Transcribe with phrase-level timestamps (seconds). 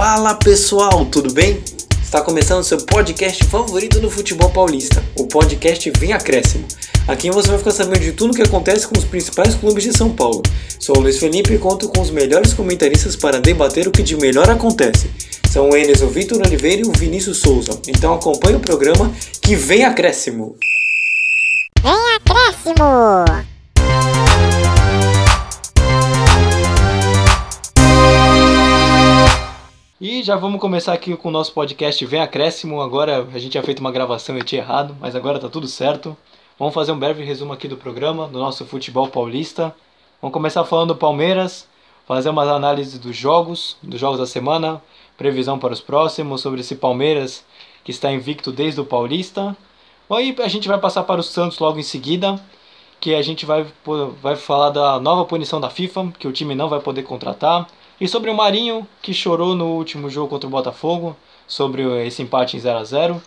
[0.00, 1.60] Fala pessoal, tudo bem?
[2.00, 6.68] Está começando seu podcast favorito do futebol paulista, o podcast Vem Acréscimo.
[7.08, 9.92] Aqui você vai ficar sabendo de tudo o que acontece com os principais clubes de
[9.92, 10.40] São Paulo.
[10.78, 14.16] Sou o Luiz Felipe e conto com os melhores comentaristas para debater o que de
[14.16, 15.10] melhor acontece.
[15.50, 17.72] São eles o Vitor Oliveira e o Vinícius Souza.
[17.88, 19.12] Então acompanhe o programa
[19.42, 20.54] que vem acréscimo.
[21.82, 23.57] Vem acréscimo!
[30.00, 32.80] E já vamos começar aqui com o nosso podcast Vem Acréscimo.
[32.80, 35.66] Agora a gente tinha feito uma gravação e eu tinha errado, mas agora tá tudo
[35.66, 36.16] certo.
[36.56, 39.74] Vamos fazer um breve resumo aqui do programa, do nosso futebol paulista.
[40.22, 41.68] Vamos começar falando do Palmeiras,
[42.06, 44.80] fazer umas análises dos jogos, dos jogos da semana,
[45.16, 47.44] previsão para os próximos, sobre esse Palmeiras
[47.82, 49.56] que está invicto desde o Paulista.
[50.08, 52.40] Aí a gente vai passar para o Santos logo em seguida,
[53.00, 53.66] que a gente vai,
[54.22, 57.66] vai falar da nova punição da FIFA, que o time não vai poder contratar
[58.00, 61.16] e sobre o Marinho, que chorou no último jogo contra o Botafogo,
[61.46, 63.22] sobre esse empate em 0 a 0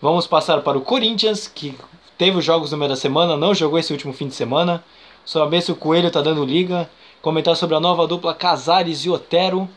[0.00, 1.74] Vamos passar para o Corinthians, que
[2.16, 4.82] teve os jogos no meio da semana, não jogou esse último fim de semana.
[5.24, 6.88] Saber se o Coelho está dando liga.
[7.20, 9.68] Comentar sobre a nova dupla Casares e Otero,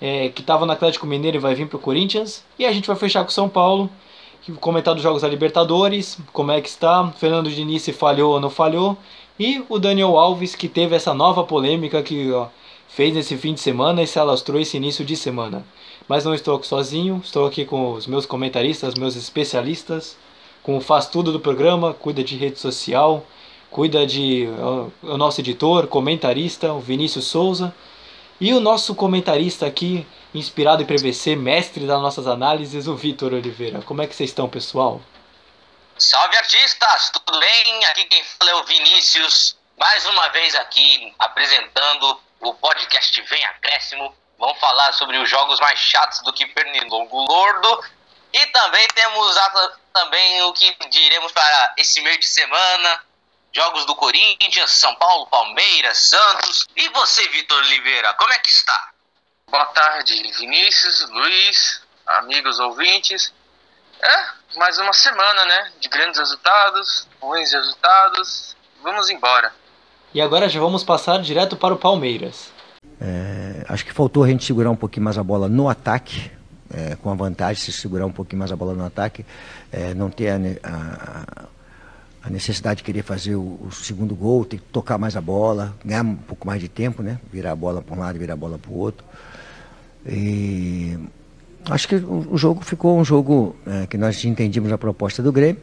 [0.00, 2.42] é, que estava no Atlético Mineiro e vai vir para o Corinthians.
[2.58, 3.90] E a gente vai fechar com o São Paulo,
[4.58, 8.48] comentar dos jogos da Libertadores, como é que está, Fernando Diniz se falhou ou não
[8.48, 8.96] falhou.
[9.38, 12.48] E o Daniel Alves, que teve essa nova polêmica que ó,
[12.88, 15.64] fez nesse fim de semana e se alastrou esse início de semana.
[16.08, 20.16] Mas não estou sozinho, estou aqui com os meus comentaristas, meus especialistas,
[20.62, 23.24] com o faz tudo do programa, cuida de rede social,
[23.70, 24.48] cuida de
[25.02, 27.74] o nosso editor, comentarista, o Vinícius Souza,
[28.40, 33.82] e o nosso comentarista aqui, inspirado em PVC, mestre das nossas análises, o Vitor Oliveira.
[33.82, 35.00] Como é que vocês estão, pessoal?
[35.98, 37.84] Salve artistas, tudo bem?
[37.86, 44.14] Aqui quem fala é o Vinícius, mais uma vez aqui apresentando o podcast Vem Acréscimo.
[44.38, 47.84] Vamos falar sobre os jogos mais chatos do que Pernilongo Lordo.
[48.32, 53.02] E também temos a, também o que diremos para esse meio de semana.
[53.52, 56.66] Jogos do Corinthians, São Paulo, Palmeiras, Santos.
[56.76, 58.90] E você, Vitor Oliveira, como é que está?
[59.50, 63.32] Boa tarde, Vinícius, Luiz, amigos ouvintes.
[64.00, 65.72] É, mais uma semana, né?
[65.80, 68.56] De grandes resultados, ruins resultados.
[68.82, 69.52] Vamos embora.
[70.14, 72.50] E agora já vamos passar direto para o Palmeiras.
[73.00, 76.30] É, acho que faltou a gente segurar um pouquinho mais a bola no ataque,
[76.72, 79.24] é, com a vantagem de se segurar um pouquinho mais a bola no ataque,
[79.70, 81.44] é, não ter a, a,
[82.24, 85.74] a, necessidade de querer fazer o, o, segundo gol, ter que tocar mais a bola,
[85.84, 87.18] ganhar um pouco mais de tempo, né?
[87.30, 89.04] Virar a bola para um lado virar a bola para o outro.
[90.06, 90.98] E
[91.68, 95.30] acho que o, o jogo ficou um jogo é, que nós entendíamos a proposta do
[95.30, 95.62] Grêmio.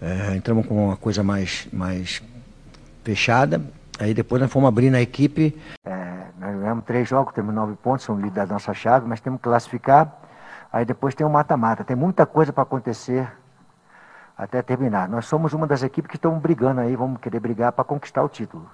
[0.00, 2.22] É, entramos com uma coisa mais, mais
[3.10, 3.60] fechada.
[3.98, 5.60] Aí depois nós fomos abrir na equipe.
[5.84, 9.38] É, nós ganhamos três jogos, temos nove pontos, somos líderes da nossa chave, mas temos
[9.38, 10.16] que classificar.
[10.72, 11.82] Aí depois tem o mata-mata.
[11.82, 13.28] Tem muita coisa para acontecer
[14.38, 15.08] até terminar.
[15.08, 18.28] Nós somos uma das equipes que estão brigando aí, vamos querer brigar para conquistar o
[18.28, 18.70] título.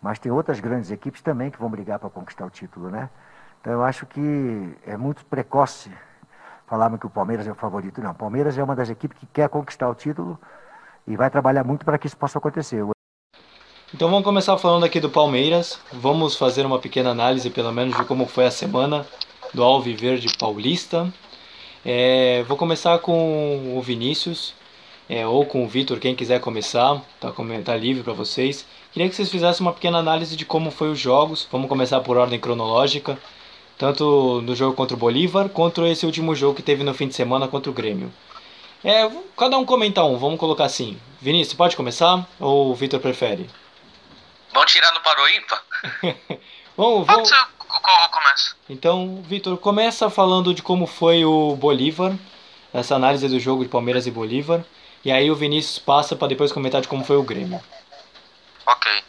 [0.00, 3.10] Mas tem outras grandes equipes também que vão brigar para conquistar o título, né?
[3.60, 5.90] Então eu acho que é muito precoce
[6.66, 8.00] falarmos que o Palmeiras é o favorito.
[8.00, 10.38] Não, o Palmeiras é uma das equipes que quer conquistar o título
[11.06, 12.82] e vai trabalhar muito para que isso possa acontecer.
[13.94, 15.78] Então vamos começar falando aqui do Palmeiras.
[15.92, 19.06] Vamos fazer uma pequena análise, pelo menos, de como foi a semana
[19.52, 21.12] do Alviverde Paulista.
[21.84, 24.54] É, vou começar com o Vinícius,
[25.10, 27.30] é, ou com o Vitor, quem quiser começar, tá,
[27.62, 28.64] tá livre para vocês.
[28.94, 31.46] Queria que vocês fizessem uma pequena análise de como foi os jogos.
[31.52, 33.18] Vamos começar por ordem cronológica,
[33.76, 37.14] tanto no jogo contra o Bolívar, quanto esse último jogo que teve no fim de
[37.14, 38.10] semana contra o Grêmio.
[38.82, 40.96] É, cada um comenta um, vamos colocar assim.
[41.20, 43.50] Vinícius, pode começar ou o Vitor prefere?
[44.52, 45.62] Vão tirar no paro ímpar?
[46.76, 47.30] vamos, vamos...
[47.80, 48.54] Qual começa?
[48.68, 52.12] Então, Vitor, começa falando de como foi o Bolívar,
[52.72, 54.62] essa análise do jogo de Palmeiras e Bolívar,
[55.02, 57.62] e aí o Vinícius passa para depois comentar de como foi o Grêmio.
[58.66, 59.04] Ok.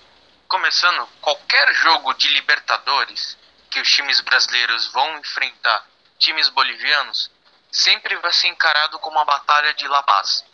[0.47, 3.37] Começando, qualquer jogo de Libertadores
[3.69, 5.85] que os times brasileiros vão enfrentar
[6.17, 7.29] times bolivianos
[7.71, 10.45] sempre vai ser encarado como uma batalha de La Paz.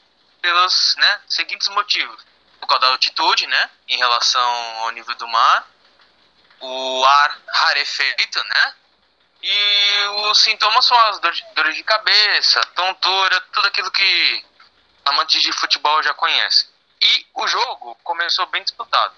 [0.42, 2.29] Pelos né, seguintes motivos
[2.60, 3.70] por causa da altitude, né?
[3.88, 4.52] Em relação
[4.84, 5.68] ao nível do mar.
[6.60, 8.74] O ar rarefeito, né?
[9.42, 14.46] E os sintomas são as dores de cabeça, tontura, tudo aquilo que
[15.06, 16.68] amantes de futebol já conhecem.
[17.02, 19.16] E o jogo começou bem disputado.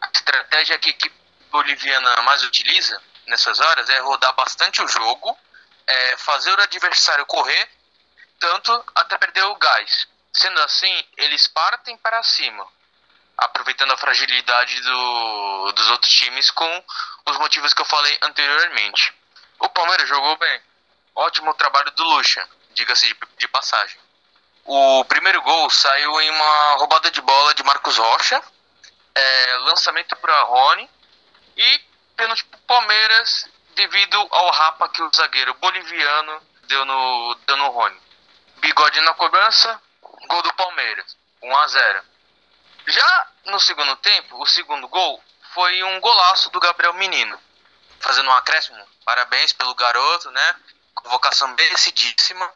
[0.00, 1.14] A estratégia que a equipe
[1.50, 5.36] boliviana mais utiliza nessas horas é rodar bastante o jogo,
[5.86, 7.68] é fazer o adversário correr,
[8.38, 10.06] tanto até perder o gás.
[10.38, 12.64] Sendo assim, eles partem para cima,
[13.36, 16.84] aproveitando a fragilidade do, dos outros times com
[17.26, 19.12] os motivos que eu falei anteriormente.
[19.58, 20.62] O Palmeiras jogou bem.
[21.16, 23.98] Ótimo trabalho do Lucha, diga-se de, de passagem.
[24.64, 28.40] O primeiro gol saiu em uma roubada de bola de Marcos Rocha,
[29.16, 30.88] é, lançamento para Rony
[31.56, 31.80] e
[32.16, 38.00] pênalti pro Palmeiras devido ao rapa que o zagueiro boliviano deu no, deu no Rony.
[38.58, 39.82] Bigode na cobrança,
[40.28, 42.04] gol do Palmeiras, 1 a 0.
[42.86, 45.22] Já no segundo tempo, o segundo gol
[45.52, 47.38] foi um golaço do Gabriel Menino,
[48.00, 48.86] fazendo um acréscimo.
[49.04, 50.56] Parabéns pelo garoto, né?
[50.94, 52.50] Convocação merecidíssima.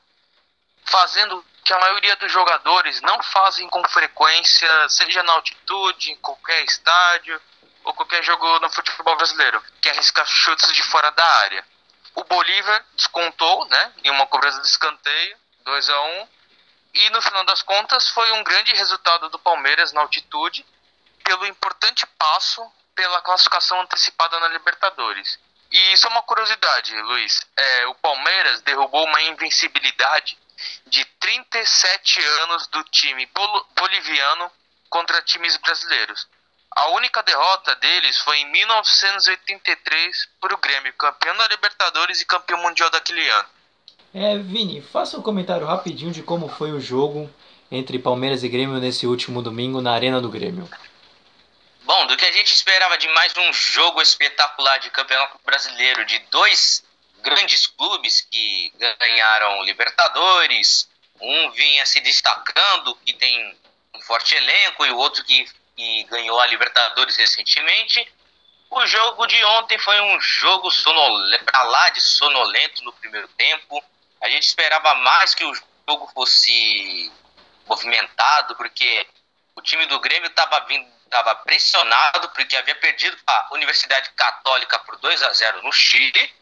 [0.85, 6.63] Fazendo que a maioria dos jogadores não fazem com frequência, seja na altitude, em qualquer
[6.65, 7.41] estádio
[7.85, 11.65] ou qualquer jogo no futebol brasileiro, que é arriscar chutes de fora da área.
[12.15, 16.29] O Bolívar descontou, né, em uma cobrança de escanteio, 2 a 1
[16.95, 20.65] e no final das contas foi um grande resultado do Palmeiras na altitude,
[21.25, 22.63] pelo importante passo
[22.95, 25.39] pela classificação antecipada na Libertadores.
[25.71, 27.41] E é uma curiosidade, Luiz.
[27.57, 30.37] É, o Palmeiras derrubou uma invencibilidade
[30.87, 33.29] de 37 anos do time
[33.75, 34.53] boliviano
[34.91, 36.29] contra times brasileiros.
[36.75, 42.61] A única derrota deles foi em 1983 para o Grêmio, campeão da Libertadores e campeão
[42.61, 43.49] mundial daquele ano.
[44.15, 47.31] É, Vini, faça um comentário rapidinho de como foi o jogo
[47.71, 50.69] entre Palmeiras e Grêmio nesse último domingo na Arena do Grêmio.
[51.85, 56.19] Bom, do que a gente esperava de mais um jogo espetacular de Campeonato Brasileiro de
[56.31, 56.85] dois
[57.23, 60.89] grandes clubes que ganharam Libertadores,
[61.21, 63.57] um vinha se destacando, que tem
[63.95, 68.07] um forte elenco, e o outro que, que ganhou a Libertadores recentemente.
[68.71, 70.69] O jogo de ontem foi um jogo
[71.45, 73.83] para lá de sonolento no primeiro tempo.
[74.23, 77.13] A gente esperava mais que o jogo fosse
[77.67, 79.07] movimentado, porque
[79.55, 84.97] o time do Grêmio estava vindo estava pressionado porque havia perdido a Universidade Católica por
[84.97, 86.35] 2 a 0 no Chile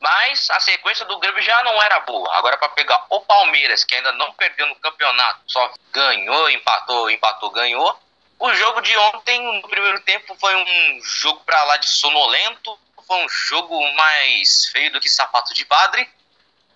[0.00, 2.34] mas a sequência do Grêmio já não era boa.
[2.36, 7.50] Agora para pegar o Palmeiras, que ainda não perdeu no campeonato, só ganhou, empatou, empatou,
[7.50, 7.98] ganhou.
[8.38, 13.24] O jogo de ontem, no primeiro tempo, foi um jogo para lá de sonolento, foi
[13.24, 16.08] um jogo mais feio do que sapato de padre.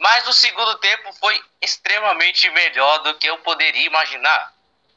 [0.00, 4.50] Mas o segundo tempo foi extremamente melhor do que eu poderia imaginar.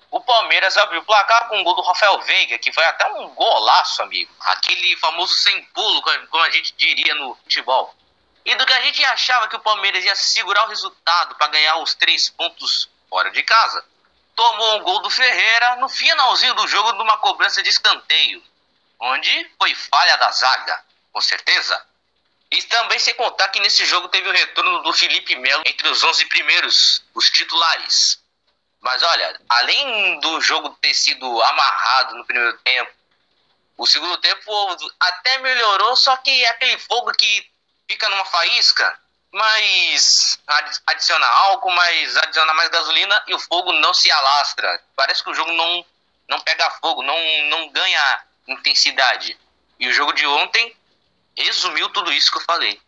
[0.09, 3.27] O Palmeiras abriu o placar com o gol do Rafael Veiga, que foi até um
[3.35, 4.33] golaço, amigo.
[4.39, 7.93] Aquele famoso sem pulo, como a gente diria no futebol.
[8.45, 11.75] E do que a gente achava que o Palmeiras ia segurar o resultado para ganhar
[11.77, 13.83] os três pontos fora de casa,
[14.33, 18.41] tomou um gol do Ferreira no finalzinho do jogo numa cobrança de escanteio,
[19.01, 21.85] onde foi falha da zaga, com certeza.
[22.53, 26.03] E também sem contar que nesse jogo teve o retorno do Felipe Melo entre os
[26.03, 28.21] 11 primeiros, os titulares.
[28.79, 32.91] Mas olha, além do jogo ter sido amarrado no primeiro tempo,
[33.75, 37.49] o segundo tempo até melhorou, só que é aquele fogo que
[37.89, 38.99] fica numa faísca,
[39.31, 40.39] mas
[40.85, 44.79] adiciona álcool, mas adiciona mais gasolina e o fogo não se alastra.
[44.95, 45.83] Parece que o jogo não,
[46.27, 47.17] não pega fogo, não,
[47.49, 49.35] não ganha intensidade.
[49.79, 50.77] E o jogo de ontem
[51.37, 52.79] resumiu tudo isso que eu falei.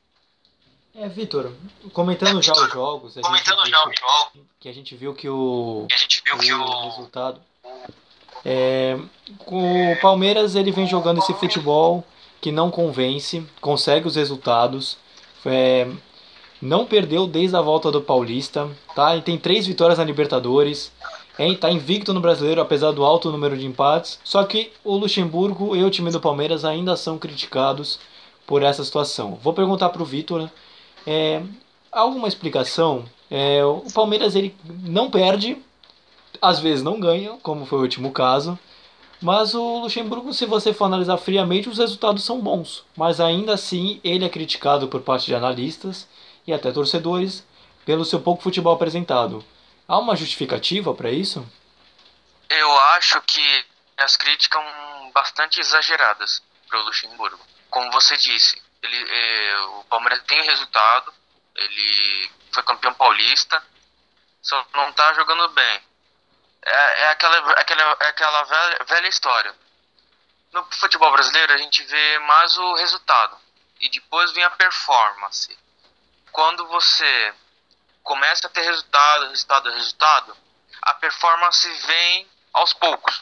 [0.94, 1.52] É, Vitor,
[1.92, 5.86] comentando é, já os jogos, comentando já os jogos, que a gente viu que o,
[5.90, 7.42] que a gente viu o que o resultado
[8.46, 8.96] é,
[9.48, 12.06] o Palmeiras ele vem jogando esse futebol
[12.40, 14.98] que não convence, consegue os resultados,
[15.44, 15.88] é,
[16.62, 19.16] não perdeu desde a volta do Paulista, tá?
[19.16, 20.92] E tem três vitórias na Libertadores,
[21.40, 24.20] está invicto no Brasileiro apesar do alto número de empates.
[24.24, 28.00] Só que o Luxemburgo e o time do Palmeiras ainda são criticados
[28.46, 29.36] por essa situação.
[29.36, 30.50] Vou perguntar para o Vitor,
[31.06, 31.42] é,
[31.92, 33.06] alguma explicação?
[33.30, 35.58] É, o Palmeiras ele não perde,
[36.42, 38.58] às vezes não ganha, como foi o último caso.
[39.22, 42.86] Mas o Luxemburgo, se você for analisar friamente, os resultados são bons.
[42.96, 46.08] Mas ainda assim, ele é criticado por parte de analistas
[46.46, 47.46] e até torcedores
[47.86, 49.44] pelo seu pouco futebol apresentado.
[49.88, 51.46] Há uma justificativa para isso?
[52.50, 53.66] Eu acho que
[53.98, 57.40] as críticas são bastante exageradas para o Luxemburgo.
[57.76, 61.14] Como você disse, ele, é, o Palmeiras tem resultado,
[61.58, 63.62] ele foi campeão paulista,
[64.42, 65.84] só não está jogando bem
[66.66, 69.54] é, é aquela, aquela, é aquela velha, velha história.
[70.54, 73.38] No futebol brasileiro a gente vê mais o resultado
[73.82, 75.60] e depois vem a performance.
[76.32, 77.34] Quando você
[78.04, 80.38] começa a ter resultado, resultado, resultado,
[80.82, 83.22] a performance vem aos poucos.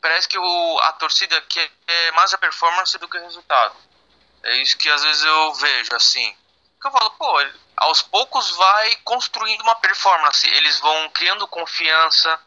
[0.00, 1.70] Parece que o, a torcida quer
[2.14, 3.76] mais a performance do que o resultado.
[4.42, 6.34] É isso que às vezes eu vejo assim.
[6.82, 10.48] Eu falo, pô, aos poucos vai construindo uma performance.
[10.48, 12.40] Eles vão criando confiança.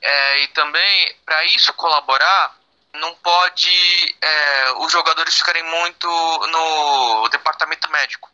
[0.00, 2.56] É, e também, para isso colaborar,
[2.94, 6.06] não pode é, os jogadores ficarem muito
[6.48, 8.30] no departamento médico.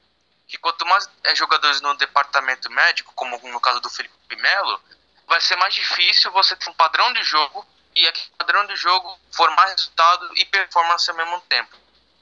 [0.46, 4.80] que quanto mais é, jogadores no departamento médico, como no caso do Felipe Melo,
[5.26, 9.18] vai ser mais difícil você ter um padrão de jogo e aquele padrão de jogo
[9.32, 11.76] formar resultado e performance ao mesmo tempo.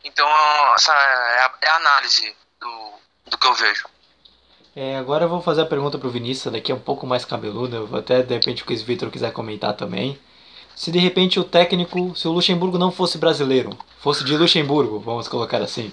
[0.05, 0.27] Então,
[0.75, 2.93] essa é a, é a análise do,
[3.31, 3.89] do que eu vejo.
[4.75, 7.77] É, agora eu vou fazer a pergunta pro Vinícius, daqui é um pouco mais cabeluda,
[7.77, 10.19] eu vou até de repente o Chris Vitor quiser comentar também.
[10.75, 13.71] Se de repente o técnico, se o Luxemburgo não fosse brasileiro,
[14.01, 15.91] fosse de Luxemburgo, vamos colocar assim,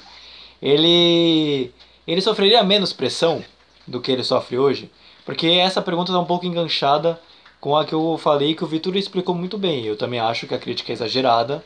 [0.62, 1.74] ele
[2.06, 3.44] ele sofreria menos pressão
[3.88, 4.92] do que ele sofre hoje?
[5.25, 7.20] Porque essa pergunta está um pouco enganchada
[7.63, 9.86] com a que eu falei que o Vitor explicou muito bem.
[9.86, 11.63] Eu também acho que a crítica é exagerada.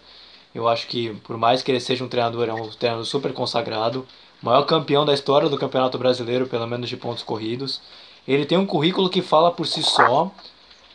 [0.54, 4.06] Eu acho que, por mais que ele seja um treinador, é um treinador super consagrado,
[4.39, 7.82] maior campeão da história do Campeonato Brasileiro, pelo menos de pontos corridos.
[8.27, 10.32] Ele tem um currículo que fala por si só,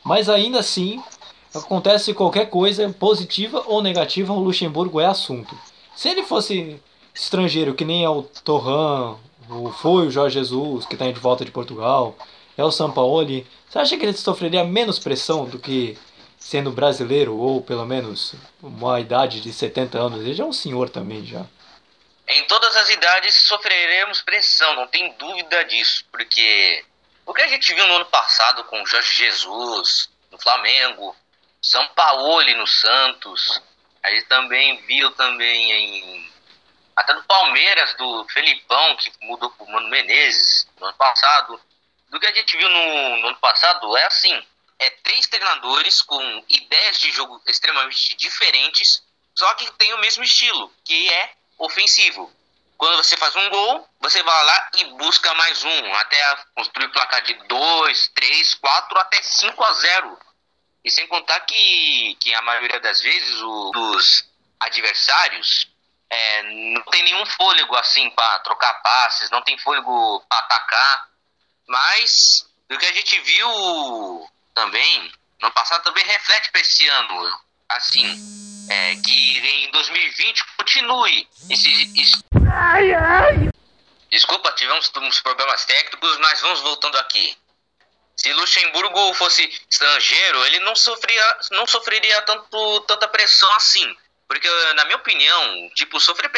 [0.04, 1.02] mas ainda assim,
[1.52, 5.58] acontece qualquer coisa, positiva ou negativa, o Luxemburgo é assunto.
[5.96, 6.80] Se ele fosse
[7.12, 9.16] estrangeiro, que nem é o Torran,
[9.50, 12.14] o foi o Jorge Jesus, que está de volta de Portugal,
[12.56, 15.98] é o Sampaoli, você acha que ele sofreria menos pressão do que
[16.38, 20.20] sendo brasileiro, ou pelo menos uma idade de 70 anos?
[20.20, 21.46] Ele já é um senhor também, já.
[22.28, 26.84] Em todas as idades sofreremos pressão, não tem dúvida disso, porque
[27.24, 31.16] o que a gente viu no ano passado com o Jorge Jesus no Flamengo,
[31.62, 33.58] Sampaoli no Santos,
[34.02, 36.30] a gente também viu também em
[36.94, 41.58] até do Palmeiras, do Felipão, que mudou pro Mano Menezes no ano passado.
[42.12, 44.46] Do que a gente viu no, no ano passado, é assim:
[44.78, 49.02] é três treinadores com ideias de jogo extremamente diferentes,
[49.34, 52.30] só que tem o mesmo estilo, que é ofensivo.
[52.76, 57.22] Quando você faz um gol, você vai lá e busca mais um, até construir placar
[57.22, 60.18] de 2, 3, 4, até 5 a 0.
[60.84, 64.28] E sem contar que, que a maioria das vezes os
[64.60, 65.68] adversários
[66.10, 66.42] é,
[66.74, 71.11] não tem nenhum fôlego assim para trocar passes, não tem fôlego para atacar.
[71.68, 78.66] Mas do que a gente viu também, no passado também reflete para esse ano, assim,
[78.70, 82.22] é, que em 2020 continue esse, esse...
[84.10, 87.36] Desculpa, tivemos uns problemas técnicos, mas vamos voltando aqui.
[88.14, 93.96] Se Luxemburgo fosse estrangeiro, ele não sofria, não sofreria tanto, tanta pressão assim.
[94.28, 96.30] Porque, na minha opinião, tipo, sofrer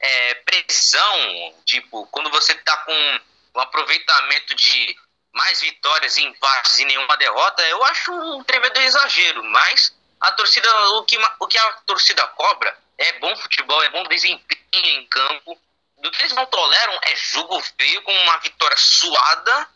[0.00, 3.20] é, pressão, tipo, quando você tá com
[3.54, 4.96] um aproveitamento de
[5.32, 9.44] mais vitórias e empates e nenhuma derrota, eu acho um tremendo exagero.
[9.44, 14.02] Mas a torcida, o que, o que a torcida cobra é bom futebol, é bom
[14.04, 15.58] desempenho em campo.
[15.98, 19.68] Do que eles não toleram é jogo feio com uma vitória suada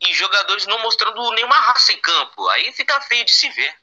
[0.00, 2.48] e jogadores não mostrando nenhuma raça em campo.
[2.50, 3.74] Aí fica feio de se ver.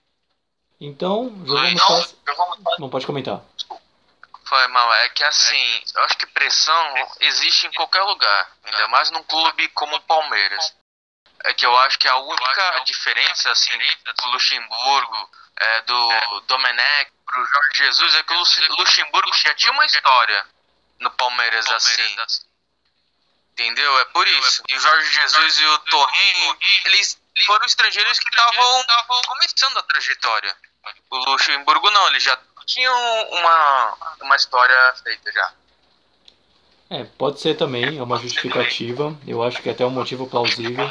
[0.80, 2.16] Então, jogamos.
[2.80, 3.42] Não pode comentar.
[4.50, 9.12] Foi mal, é que assim, eu acho que pressão existe em qualquer lugar, ainda mais
[9.12, 10.76] num clube como o Palmeiras.
[11.44, 17.46] É que eu acho que a única diferença assim do Luxemburgo, é, do Domenech pro
[17.46, 20.46] Jorge Jesus é que o Luxemburgo já tinha uma história
[21.00, 22.18] no Palmeiras assim.
[23.52, 24.00] Entendeu?
[24.00, 24.64] É por isso.
[24.68, 28.84] E o Jorge Jesus e o Torrinho, eles foram estrangeiros que estavam
[29.28, 30.58] começando a trajetória.
[31.12, 32.36] O Luxemburgo não, ele já
[32.70, 32.92] tinha
[33.32, 35.52] uma, uma história feita já.
[36.92, 39.16] É, pode ser também, é uma justificativa.
[39.28, 40.90] Eu acho que é até um motivo plausível,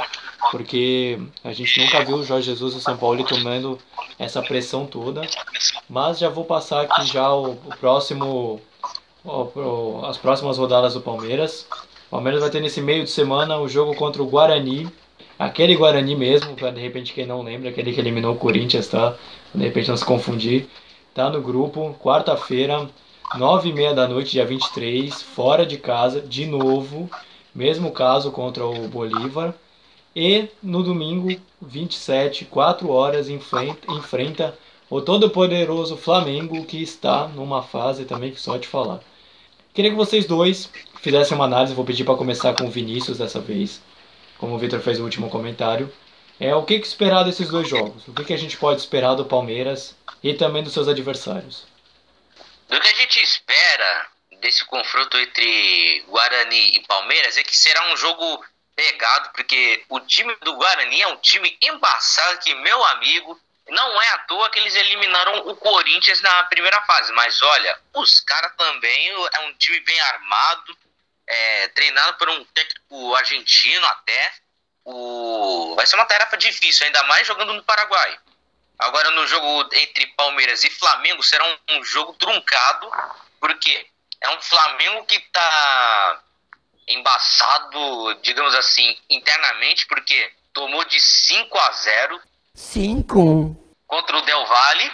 [0.50, 3.78] porque a gente nunca viu o Jorge Jesus e o São Paulo tomando
[4.18, 5.22] essa pressão toda.
[5.88, 8.60] Mas já vou passar aqui já o, o próximo,
[9.24, 11.66] o, as próximas rodadas do Palmeiras.
[12.06, 14.88] O Palmeiras vai ter nesse meio de semana o jogo contra o Guarani.
[15.36, 19.16] Aquele Guarani mesmo, para de repente quem não lembra, aquele que eliminou o Corinthians, tá?
[19.54, 20.68] de repente não se confundir,
[21.18, 22.88] tá no grupo, quarta-feira,
[23.36, 27.10] nove e meia da noite, dia 23, fora de casa, de novo,
[27.52, 29.52] mesmo caso contra o Bolívar,
[30.14, 31.28] e no domingo,
[31.60, 34.56] 27, 4 horas, enfrenta, enfrenta
[34.88, 39.00] o todo-poderoso Flamengo, que está numa fase também que só te falar.
[39.74, 40.70] Queria que vocês dois
[41.02, 43.82] fizessem uma análise, vou pedir para começar com o Vinícius dessa vez,
[44.38, 45.92] como o Victor fez o último comentário.
[46.38, 48.06] É, o que, que esperar desses dois jogos?
[48.06, 51.66] O que, que a gente pode esperar do Palmeiras e também dos seus adversários?
[52.68, 54.06] Do que a gente espera
[54.40, 58.44] desse confronto entre Guarani e Palmeiras é que será um jogo
[58.76, 64.08] pegado, porque o time do Guarani é um time embaçado que, meu amigo, não é
[64.10, 67.12] à toa que eles eliminaram o Corinthians na primeira fase.
[67.12, 70.78] Mas olha, os caras também é um time bem armado,
[71.26, 74.32] é, treinado por um técnico argentino até
[74.84, 75.74] o...
[75.74, 78.18] vai ser uma tarefa difícil, ainda mais jogando no Paraguai.
[78.78, 82.90] Agora, no jogo entre Palmeiras e Flamengo, será um, um jogo truncado,
[83.40, 83.86] porque
[84.20, 86.22] é um Flamengo que está
[86.86, 92.22] embaçado, digamos assim, internamente, porque tomou de 5 a 0
[92.54, 93.56] 5
[93.86, 94.92] contra o Del Valle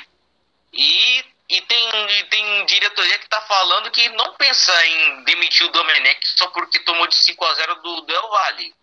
[0.72, 1.88] e, e, tem,
[2.18, 6.80] e tem diretoria que está falando que não pensa em demitir o Domenech só porque
[6.80, 8.74] tomou de 5 a 0 do Del Valle.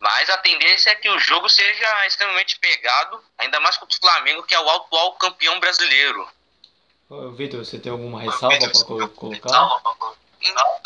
[0.00, 4.42] Mas a tendência é que o jogo seja extremamente pegado, ainda mais contra o Flamengo,
[4.42, 6.26] que é o atual campeão brasileiro.
[7.36, 9.68] Vitor, você tem alguma ressalva para colocar?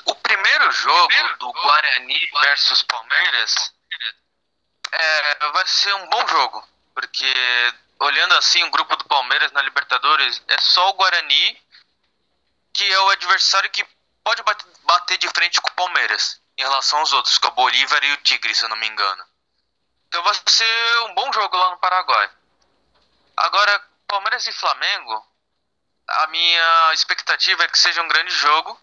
[0.06, 3.72] O primeiro jogo do Guarani versus Palmeiras
[4.90, 7.32] é, vai ser um bom jogo, porque
[8.00, 11.62] olhando assim o grupo do Palmeiras na Libertadores, é só o Guarani
[12.72, 13.86] que é o adversário que
[14.24, 17.54] pode bater, bater de frente com o Palmeiras em relação aos outros, que é o
[17.54, 19.24] Bolívar e o Tigre, se eu não me engano.
[20.08, 22.30] Então vai ser um bom jogo lá no Paraguai.
[23.36, 25.26] Agora, Palmeiras e Flamengo,
[26.06, 28.78] a minha expectativa é que seja um grande jogo.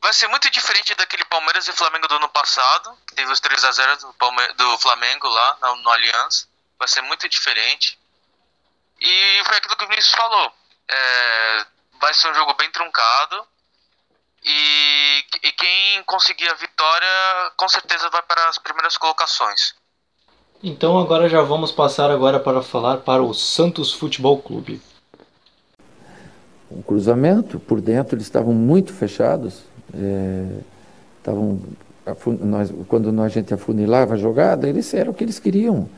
[0.00, 3.64] Vai ser muito diferente daquele Palmeiras e Flamengo do ano passado, que teve os 3
[3.64, 6.48] a 0 do, Palme do Flamengo lá no, no Allianz.
[6.78, 7.98] Vai ser muito diferente.
[8.98, 10.54] E foi aquilo que o Vinícius falou.
[10.88, 11.66] É,
[12.00, 13.46] vai ser um jogo bem truncado.
[14.44, 19.74] E, e quem conseguir a vitória, com certeza vai para as primeiras colocações.
[20.62, 24.80] Então agora já vamos passar agora para falar para o Santos Futebol Clube.
[26.70, 29.62] Um cruzamento, por dentro eles estavam muito fechados.
[29.94, 30.60] É,
[31.18, 31.60] estavam,
[32.40, 35.88] nós, quando a gente afunilava a jogada, eles eram o que eles queriam.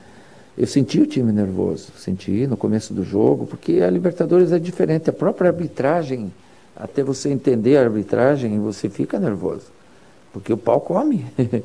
[0.57, 5.11] Eu senti o time nervoso, senti no começo do jogo, porque a Libertadores é diferente.
[5.11, 6.33] A própria arbitragem
[6.83, 9.71] até você entender a arbitragem, você fica nervoso,
[10.33, 11.25] porque o pau come.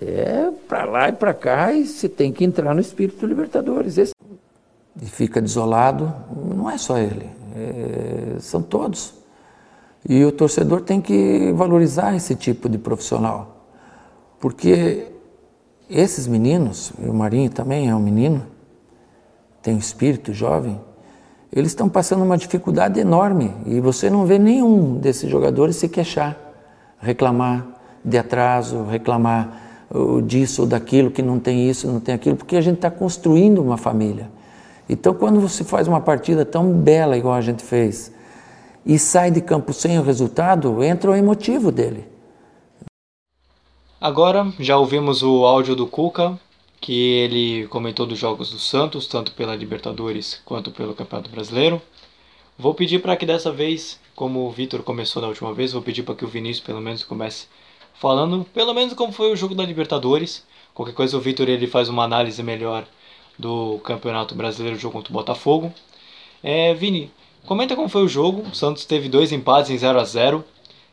[0.00, 3.98] é para lá e para cá e você tem que entrar no espírito Libertadores.
[3.98, 4.12] Esse...
[5.02, 6.14] E fica desolado,
[6.54, 8.36] não é só ele, é...
[8.38, 9.14] são todos.
[10.08, 13.66] E o torcedor tem que valorizar esse tipo de profissional,
[14.38, 15.06] porque
[15.90, 18.46] esses meninos, o Marinho também é um menino,
[19.60, 20.80] tem um espírito jovem,
[21.52, 26.36] eles estão passando uma dificuldade enorme e você não vê nenhum desses jogadores se queixar,
[27.00, 27.66] reclamar
[28.04, 29.62] de atraso, reclamar
[30.26, 33.62] disso ou daquilo, que não tem isso, não tem aquilo, porque a gente está construindo
[33.62, 34.30] uma família.
[34.88, 38.12] Então, quando você faz uma partida tão bela igual a gente fez
[38.84, 42.06] e sai de campo sem o resultado, entra o emotivo dele.
[44.00, 46.38] Agora já ouvimos o áudio do Cuca
[46.80, 51.80] que ele comentou dos jogos do Santos, tanto pela Libertadores quanto pelo Campeonato Brasileiro.
[52.58, 56.02] Vou pedir para que dessa vez, como o Vitor começou na última vez, vou pedir
[56.02, 57.46] para que o Vinícius pelo menos comece
[57.94, 60.44] falando, pelo menos como foi o jogo da Libertadores.
[60.74, 62.86] Qualquer coisa o Vitor ele faz uma análise melhor
[63.38, 65.72] do Campeonato Brasileiro, jogo contra o Botafogo.
[66.42, 67.10] É, Vini,
[67.46, 68.42] comenta como foi o jogo.
[68.42, 70.44] O Santos teve dois empates em 0 a 0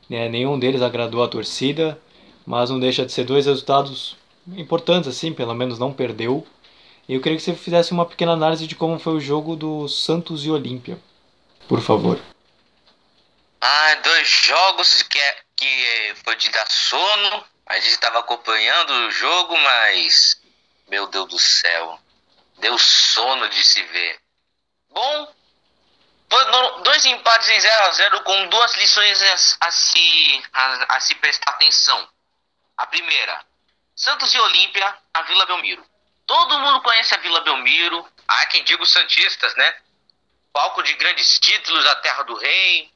[0.09, 0.29] né?
[0.29, 1.99] Nenhum deles agradou a torcida,
[2.45, 4.15] mas não deixa de ser dois resultados
[4.55, 6.45] importantes, assim, pelo menos não perdeu.
[7.07, 9.87] E eu queria que você fizesse uma pequena análise de como foi o jogo do
[9.87, 10.99] Santos e Olímpia,
[11.67, 12.19] por favor.
[13.61, 17.43] Ah, dois jogos que, é, que foi de dar sono.
[17.65, 20.39] A gente estava acompanhando o jogo, mas.
[20.87, 21.99] Meu Deus do céu.
[22.59, 24.19] Deu sono de se ver.
[24.91, 25.33] Bom,
[26.83, 29.21] dois empates em 0 a 0 com duas lições
[29.59, 32.07] a, se, a, a se prestar atenção.
[32.77, 33.45] A primeira,
[33.95, 35.85] Santos e Olímpia, a Vila Belmiro.
[36.27, 38.05] Todo mundo conhece a Vila Belmiro.
[38.27, 39.75] Há quem diga os Santistas, né?
[40.51, 42.91] Palco de grandes títulos, a Terra do Rei.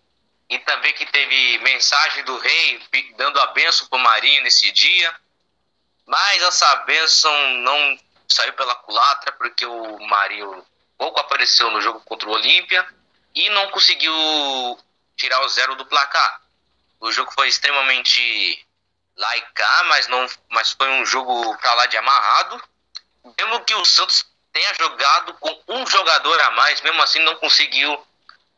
[0.49, 2.81] E também que teve mensagem do rei
[3.15, 5.15] dando a benção para o Marinho nesse dia.
[6.07, 10.65] Mas essa benção não saiu pela culatra, porque o Marinho
[10.97, 12.83] pouco apareceu no jogo contra o Olímpia
[13.35, 14.11] e não conseguiu
[15.15, 16.41] tirar o zero do placar.
[16.99, 18.65] O jogo foi extremamente
[19.19, 22.63] lá e cá, mas, não, mas foi um jogo pra lá de amarrado.
[23.37, 28.03] Mesmo que o Santos tenha jogado com um jogador a mais, mesmo assim não conseguiu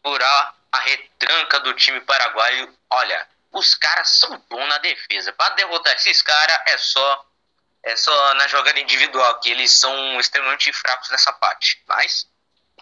[0.04, 2.74] furar a retranca do time paraguaio.
[2.92, 5.34] Olha, os caras são bons na defesa.
[5.34, 7.26] Para derrotar esses caras é só
[7.84, 11.82] é só na jogada individual que eles são extremamente fracos nessa parte.
[11.88, 12.28] Mas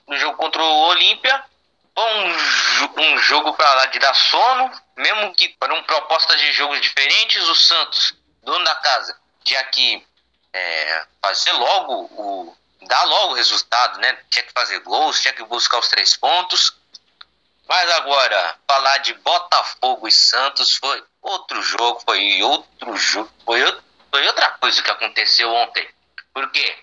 [0.05, 1.43] no jogo contra o Olímpia
[1.97, 7.47] um, um jogo para lá de dar sono, mesmo que foram propostas de jogos diferentes,
[7.47, 10.05] o Santos, dono da casa, tinha que
[10.53, 12.57] é, fazer logo o.
[12.81, 14.17] dar logo o resultado, né?
[14.29, 16.75] Tinha que fazer gols, tinha que buscar os três pontos.
[17.67, 23.61] Mas agora, falar de Botafogo e Santos foi outro jogo, foi outro jogo, foi,
[24.09, 25.87] foi outra coisa que aconteceu ontem.
[26.33, 26.77] Por quê?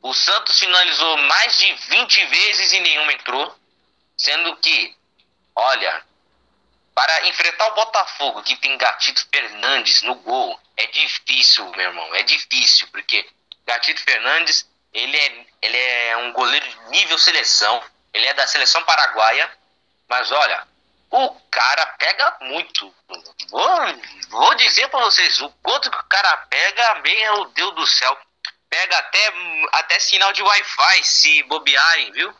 [0.00, 3.57] O Santos finalizou mais de 20 vezes e nenhuma entrou.
[4.18, 4.94] Sendo que,
[5.54, 6.02] olha,
[6.94, 12.24] para enfrentar o Botafogo, que tem Gatito Fernandes no gol, é difícil, meu irmão, é
[12.24, 13.24] difícil, porque
[13.64, 17.80] Gatito Fernandes, ele é, ele é um goleiro nível seleção,
[18.12, 19.48] ele é da seleção paraguaia,
[20.08, 20.66] mas olha,
[21.10, 22.92] o cara pega muito.
[23.48, 23.70] Vou,
[24.30, 28.18] vou dizer para vocês, o quanto que o cara pega, meu Deus do céu,
[28.68, 29.32] pega até,
[29.72, 32.34] até sinal de Wi-Fi se bobearem, viu?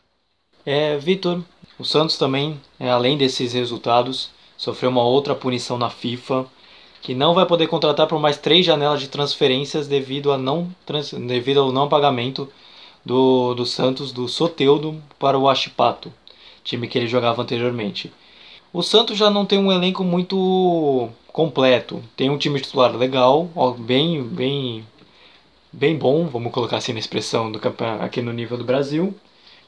[0.65, 1.43] É, Vitor,
[1.79, 6.45] o Santos também, é, além desses resultados, sofreu uma outra punição na FIFA,
[7.01, 10.69] que não vai poder contratar por mais três janelas de transferências devido, a não,
[11.25, 12.51] devido ao não pagamento
[13.05, 16.11] do, do Santos do Soteudo para o Achipato,
[16.63, 18.11] time que ele jogava anteriormente.
[18.73, 22.03] O Santos já não tem um elenco muito completo.
[22.15, 24.85] Tem um time titular legal, bem, bem,
[25.71, 27.59] bem bom, vamos colocar assim na expressão do
[28.01, 29.15] aqui no nível do Brasil.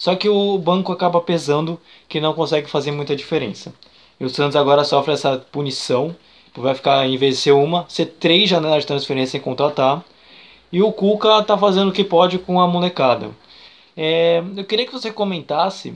[0.02, 3.72] Só que o banco acaba pesando que não consegue fazer muita diferença.
[4.20, 6.16] E o Santos agora sofre essa punição.
[6.56, 10.04] Vai ficar, em vez de ser uma, ser três janelas de transferência sem contratar.
[10.72, 13.30] E o Cuca tá fazendo o que pode com a molecada.
[13.96, 15.94] É, eu queria que você comentasse,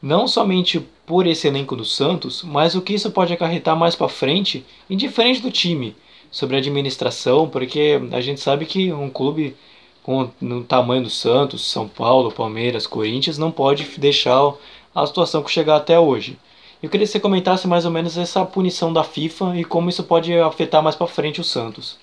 [0.00, 4.08] não somente por esse elenco do Santos, mas o que isso pode acarretar mais para
[4.08, 5.96] frente, indiferente do time,
[6.30, 9.56] sobre a administração, porque a gente sabe que um clube
[10.02, 14.54] com no tamanho do Santos, São Paulo, Palmeiras, Corinthians, não pode deixar
[14.94, 16.38] a situação que chegar até hoje.
[16.82, 20.02] Eu queria que você comentasse mais ou menos essa punição da FIFA e como isso
[20.02, 21.98] pode afetar mais para frente o Santos.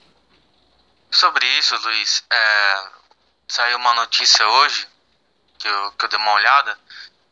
[1.09, 2.87] Sobre isso, Luiz, é,
[3.47, 4.87] saiu uma notícia hoje
[5.57, 6.77] que eu, que eu dei uma olhada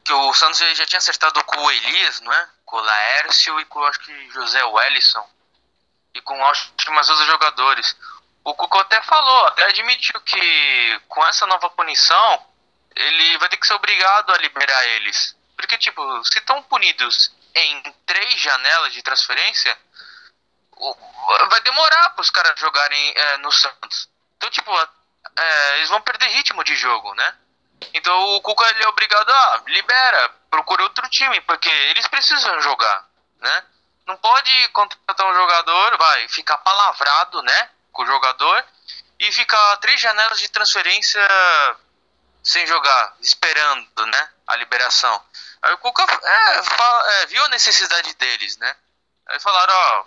[0.03, 2.47] que o Santos já tinha acertado com o Elias, não é?
[2.63, 5.25] Com o Laércio e com acho que José Wellison
[6.13, 7.95] e com acho que mais outros jogadores.
[8.45, 12.45] O Cuco até falou, até admitiu que com essa nova punição
[12.95, 15.35] ele vai ter que ser obrigado a liberar eles.
[15.57, 19.75] Porque, tipo, se estão punidos em três janelas de transferência,
[21.49, 24.07] vai demorar para os caras jogarem é, no Santos.
[24.37, 24.71] Então, tipo,
[25.37, 27.35] é, eles vão perder ritmo de jogo, né?
[27.95, 33.07] Então o Cuca ele é obrigado a libera, procura outro time, porque eles precisam jogar,
[33.39, 33.63] né?
[34.05, 37.69] Não pode contratar um jogador, vai ficar palavrado, né?
[37.95, 38.63] Com o jogador
[39.19, 41.21] e ficar três janelas de transferência
[42.43, 45.19] sem jogar, esperando, né, a liberação.
[45.63, 48.75] Aí o Cuca é, fala, é, viu a necessidade deles, né?
[49.27, 50.05] Aí falaram, ó,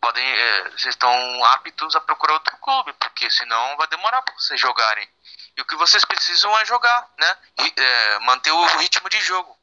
[0.00, 4.60] podem, é, vocês estão aptos a procurar outro clube, porque senão vai demorar para vocês
[4.60, 5.08] jogarem.
[5.56, 7.36] E o que vocês precisam é jogar, né?
[7.58, 9.56] E, é, manter o ritmo de jogo.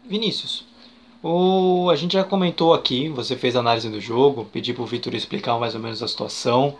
[0.00, 0.66] Vinícius,
[1.22, 5.14] o, a gente já comentou aqui, você fez análise do jogo, pedi para o Vitor
[5.14, 6.78] explicar mais ou menos a situação.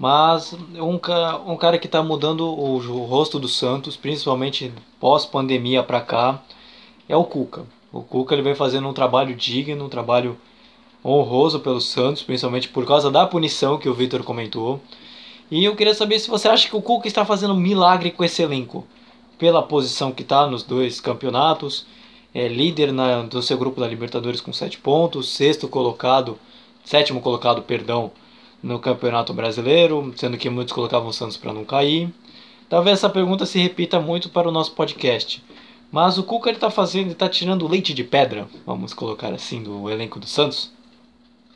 [0.00, 0.98] Mas um,
[1.52, 6.42] um cara que está mudando o, o, rosto do Santos, principalmente pós-pandemia para cá,
[7.06, 7.66] é o Cuca.
[7.92, 10.38] O Cuca ele vem fazendo um trabalho digno, um trabalho
[11.04, 14.80] honroso pelo Santos, principalmente por causa da punição que o Vitor comentou.
[15.50, 18.24] E eu queria saber se você acha que o Cuca está fazendo um milagre com
[18.24, 18.86] esse elenco,
[19.38, 21.84] pela posição que está nos dois campeonatos,
[22.34, 26.38] é líder na, do seu grupo da Libertadores com 7 pontos, sexto colocado,
[26.86, 28.10] sétimo colocado, perdão,
[28.62, 32.12] no Campeonato Brasileiro, sendo que muitos colocavam o Santos para não cair.
[32.68, 35.42] Talvez essa pergunta se repita muito para o nosso podcast.
[35.90, 40.20] Mas o Cuca está fazendo, está tirando leite de pedra, vamos colocar assim, do elenco
[40.20, 40.70] do Santos.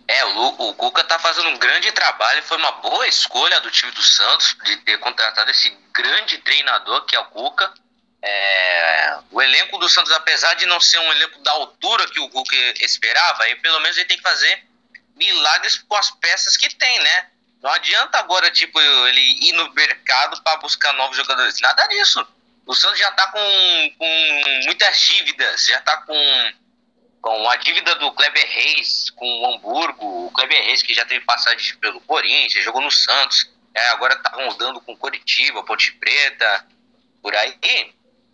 [0.08, 3.92] É, o, o Cuca está fazendo um grande trabalho, foi uma boa escolha do time
[3.92, 7.72] do Santos de ter contratado esse grande treinador que é o Cuca.
[8.20, 12.28] É, o elenco do Santos, apesar de não ser um elenco da altura que o
[12.28, 14.64] Cuca esperava, pelo menos ele tem que fazer
[15.16, 17.30] milagres com as peças que tem, né?
[17.62, 21.60] Não adianta agora, tipo, ele ir no mercado para buscar novos jogadores.
[21.60, 22.26] Nada disso.
[22.66, 26.52] O Santos já tá com, com muitas dívidas, já tá com,
[27.20, 31.24] com a dívida do Kleber Reis com o Hamburgo, o Kleber Reis que já teve
[31.24, 36.66] passagem pelo Corinthians, jogou no Santos, é, agora tá rodando com Coritiba, Ponte Preta,
[37.20, 37.58] por aí.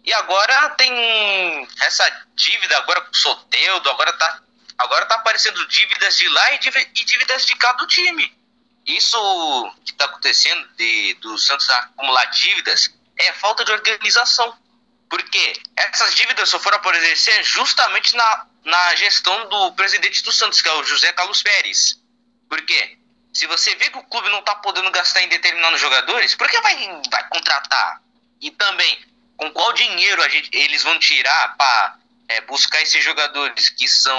[0.04, 4.42] E agora tem essa dívida agora com o Soteudo, agora tá
[4.80, 8.34] Agora tá aparecendo dívidas de lá e dívidas de cada time.
[8.86, 14.56] Isso que está acontecendo de, do Santos acumular dívidas é falta de organização.
[15.10, 20.68] Porque essas dívidas só foram aparecer justamente na, na gestão do presidente do Santos, que
[20.68, 22.00] é o José Carlos Pérez.
[22.48, 22.96] Por quê?
[23.34, 26.58] Se você vê que o clube não está podendo gastar em determinados jogadores, por que
[26.62, 28.00] vai, vai contratar?
[28.40, 28.98] E também,
[29.36, 31.99] com qual dinheiro a gente, eles vão tirar para
[32.30, 34.16] é, buscar esses jogadores que são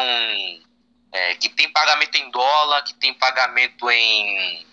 [1.13, 4.67] é, que tem pagamento em dólar, que tem pagamento em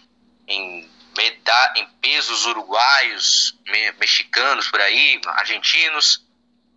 [0.48, 6.24] em, meda, em pesos uruguaios, me, mexicanos por aí, argentinos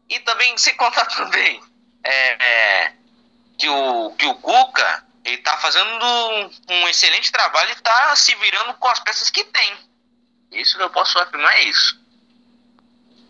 [0.08, 1.60] e também sem contar também
[2.04, 2.93] é, é,
[3.58, 6.06] que o que o Cuca Ele tá fazendo
[6.69, 9.78] um excelente trabalho e tá se virando com as peças que tem.
[10.52, 12.00] Isso eu posso afirmar é isso.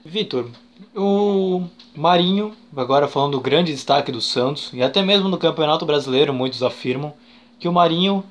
[0.03, 0.51] Vitor,
[0.95, 1.63] o
[1.95, 6.63] Marinho, agora falando do grande destaque do Santos, e até mesmo no Campeonato Brasileiro, muitos
[6.63, 7.13] afirmam
[7.59, 8.23] que o Marinho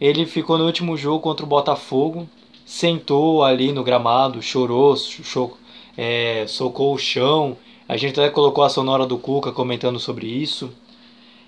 [0.00, 2.28] ele ficou no último jogo contra o Botafogo,
[2.64, 5.52] sentou ali no gramado, chorou, cho
[5.96, 7.56] é, socou o chão.
[7.88, 10.70] A gente até colocou a sonora do Cuca comentando sobre isso.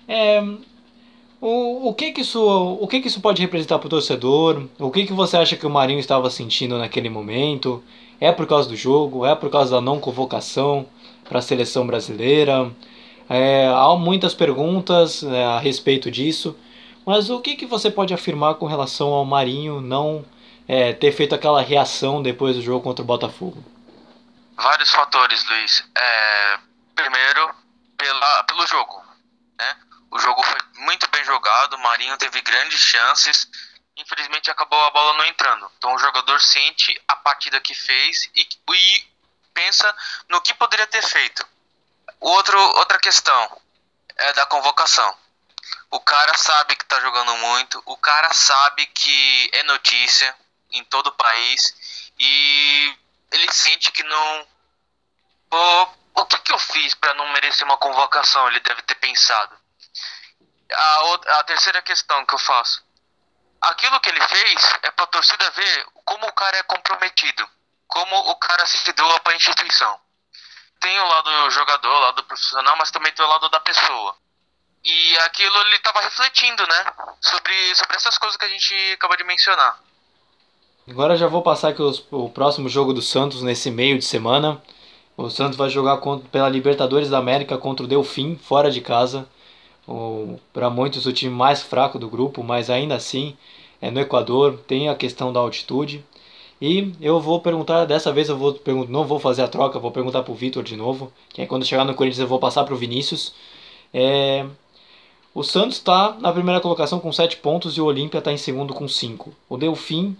[0.07, 0.41] É,
[1.41, 4.67] o, o, que que isso, o que que isso pode representar para o torcedor?
[4.77, 7.83] O que que você acha que o Marinho estava sentindo naquele momento?
[8.19, 9.25] É por causa do jogo?
[9.25, 10.85] É por causa da não convocação
[11.23, 12.69] para a seleção brasileira?
[13.29, 16.57] É, há muitas perguntas é, a respeito disso.
[17.05, 20.25] Mas o que, que você pode afirmar com relação ao Marinho não
[20.67, 23.63] é, ter feito aquela reação depois do jogo contra o Botafogo?
[24.57, 25.89] Vários fatores, Luiz.
[25.97, 26.59] É,
[26.95, 27.49] primeiro,
[27.97, 29.01] pela, pelo jogo.
[29.57, 29.75] Né?
[30.11, 33.47] O jogo foi muito bem jogado, o Marinho teve grandes chances.
[33.95, 35.71] Infelizmente acabou a bola não entrando.
[35.77, 39.07] Então o jogador sente a partida que fez e, e
[39.53, 39.95] pensa
[40.29, 41.45] no que poderia ter feito.
[42.19, 43.61] Outro, outra questão
[44.15, 45.15] é da convocação.
[45.91, 50.35] O cara sabe que tá jogando muito, o cara sabe que é notícia
[50.71, 52.97] em todo o país e
[53.31, 54.47] ele sente que não.
[55.49, 58.47] Pô, o que, que eu fiz para não merecer uma convocação?
[58.47, 59.58] Ele deve ter pensado.
[60.71, 62.83] A, outra, a terceira questão que eu faço.
[63.61, 67.47] Aquilo que ele fez é pra torcida ver como o cara é comprometido,
[67.87, 69.99] como o cara se doa pra instituição.
[70.79, 73.59] Tem o lado do jogador, o lado do profissional, mas também tem o lado da
[73.59, 74.15] pessoa.
[74.83, 76.85] E aquilo ele estava refletindo, né?
[77.19, 79.77] Sobre, sobre essas coisas que a gente acabou de mencionar.
[80.89, 84.61] Agora já vou passar aqui os, o próximo jogo do Santos nesse meio de semana.
[85.17, 89.27] O Santos vai jogar contra, pela Libertadores da América contra o Delfim, fora de casa.
[90.53, 93.35] Para muitos o time mais fraco do grupo, mas ainda assim
[93.81, 96.03] é no Equador, tem a questão da altitude.
[96.61, 100.23] E eu vou perguntar, dessa vez eu vou não vou fazer a troca, vou perguntar
[100.23, 103.33] pro Vitor de novo, que aí quando chegar no Corinthians eu vou passar pro Vinícius.
[103.93, 104.45] É,
[105.33, 108.73] o Santos está na primeira colocação com 7 pontos e o Olímpia está em segundo
[108.73, 109.33] com 5.
[109.47, 110.17] O Delfim,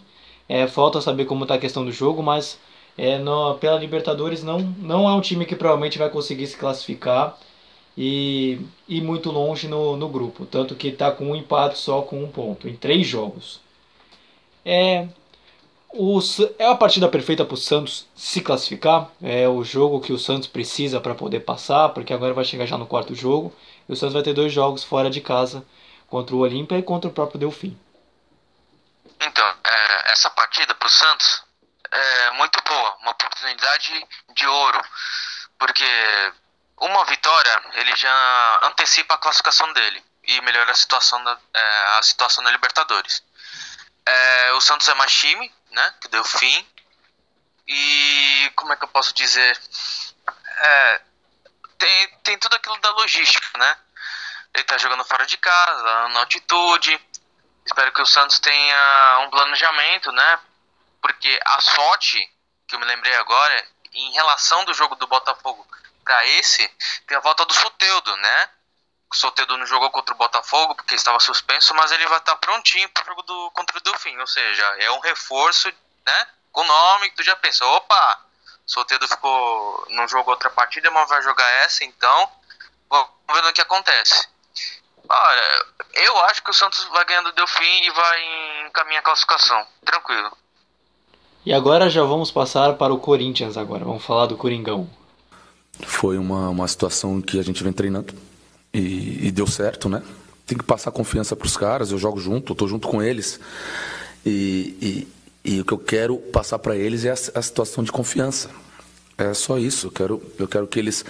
[0.47, 2.57] é, falta saber como está a questão do jogo, mas
[2.97, 7.37] é, no, pela Libertadores não, não é um time que provavelmente vai conseguir se classificar
[8.01, 10.45] e ir muito longe no, no grupo.
[10.45, 13.59] Tanto que está com um empate só com um ponto em três jogos.
[14.65, 15.05] É,
[15.89, 16.17] o,
[16.57, 19.11] é a partida perfeita para o Santos se classificar.
[19.21, 22.77] É o jogo que o Santos precisa para poder passar, porque agora vai chegar já
[22.77, 23.53] no quarto jogo.
[23.89, 25.65] E o Santos vai ter dois jogos fora de casa
[26.07, 27.77] contra o Olímpia e contra o próprio Delfim.
[29.19, 31.43] Então, é, essa partida para o Santos
[31.91, 33.91] é muito boa, uma oportunidade
[34.33, 34.81] de ouro,
[35.57, 35.83] porque
[36.79, 42.03] uma vitória ele já antecipa a classificação dele e melhora a situação da, é, a
[42.03, 43.23] situação da Libertadores.
[44.05, 45.93] É, o Santos é mais time, né?
[46.01, 46.67] Que deu fim.
[47.67, 49.59] E como é que eu posso dizer?
[50.61, 51.01] É,
[51.77, 53.77] tem, tem tudo aquilo da logística, né?
[54.53, 56.99] Ele tá jogando fora de casa, na altitude.
[57.65, 60.39] Espero que o Santos tenha um planejamento, né?
[61.01, 62.31] Porque a sorte,
[62.67, 65.67] que eu me lembrei agora, em relação do jogo do Botafogo
[66.03, 66.67] para esse,
[67.07, 68.49] tem a volta do Soteudo, né?
[69.11, 72.37] O Soteudo não jogou contra o Botafogo porque estava suspenso, mas ele vai estar tá
[72.37, 74.17] prontinho pro jogo do, contra o Delfim.
[74.17, 75.67] Ou seja, é um reforço,
[76.05, 76.27] né?
[76.51, 78.25] Com nome que tu já pensa, opa,
[78.65, 79.87] Soteldo ficou.
[79.89, 82.29] não jogou outra partida, mas vai jogar essa, então.
[82.87, 84.27] Vamos ver o que acontece.
[85.07, 89.65] Olha, eu acho que o Santos vai ganhando o Delfim e vai encaminhar a classificação.
[89.83, 90.37] Tranquilo.
[91.43, 93.83] E agora já vamos passar para o Corinthians agora.
[93.83, 94.87] Vamos falar do Coringão.
[95.85, 98.13] Foi uma, uma situação que a gente vem treinando
[98.73, 100.03] e, e deu certo, né?
[100.45, 103.39] Tem que passar confiança para os caras, eu jogo junto, eu tô junto com eles.
[104.25, 105.07] E,
[105.43, 108.49] e o que eu quero passar para eles é a, a, situação de confiança.
[109.17, 109.87] É só isso.
[109.87, 111.05] Eu quero, eu quero que eles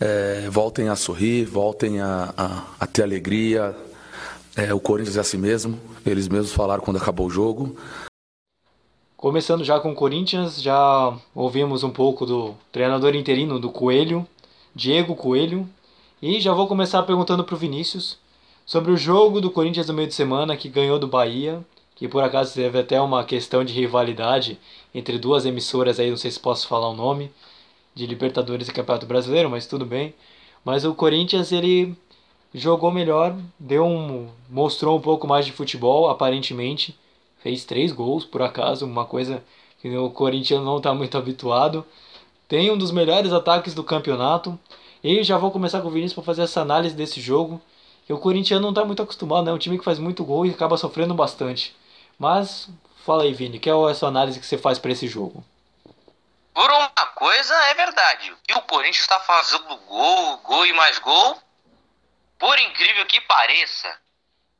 [0.00, 3.76] é, voltem a sorrir, voltem a, a, a ter alegria.
[4.56, 5.78] É, o Corinthians é assim mesmo.
[6.04, 7.76] Eles mesmos falaram quando acabou o jogo.
[9.22, 14.26] Começando já com o Corinthians, já ouvimos um pouco do treinador interino do Coelho,
[14.74, 15.64] Diego Coelho.
[16.20, 18.18] E já vou começar perguntando para o Vinícius
[18.66, 22.24] sobre o jogo do Corinthians no meio de semana que ganhou do Bahia que por
[22.24, 24.58] acaso teve até uma questão de rivalidade
[24.92, 27.30] entre duas emissoras aí, não sei se posso falar o nome,
[27.94, 30.12] de Libertadores e Campeonato Brasileiro, mas tudo bem.
[30.64, 31.94] Mas o Corinthians ele
[32.52, 36.98] jogou melhor, deu um, mostrou um pouco mais de futebol, aparentemente.
[37.42, 39.44] Fez três gols, por acaso, uma coisa
[39.80, 41.84] que o Corinthians não está muito habituado.
[42.48, 44.58] Tem um dos melhores ataques do campeonato.
[45.02, 47.60] E já vou começar com o Vinícius para fazer essa análise desse jogo
[48.08, 49.50] E o Corinthians não está muito acostumado, né?
[49.50, 51.74] É um time que faz muito gol e acaba sofrendo bastante.
[52.18, 52.68] Mas
[53.04, 55.44] fala aí, Vini, qual é a sua análise que você faz para esse jogo?
[56.54, 58.32] Por uma coisa é verdade.
[58.48, 61.38] E o Corinthians está fazendo gol, gol e mais gol.
[62.38, 63.88] Por incrível que pareça,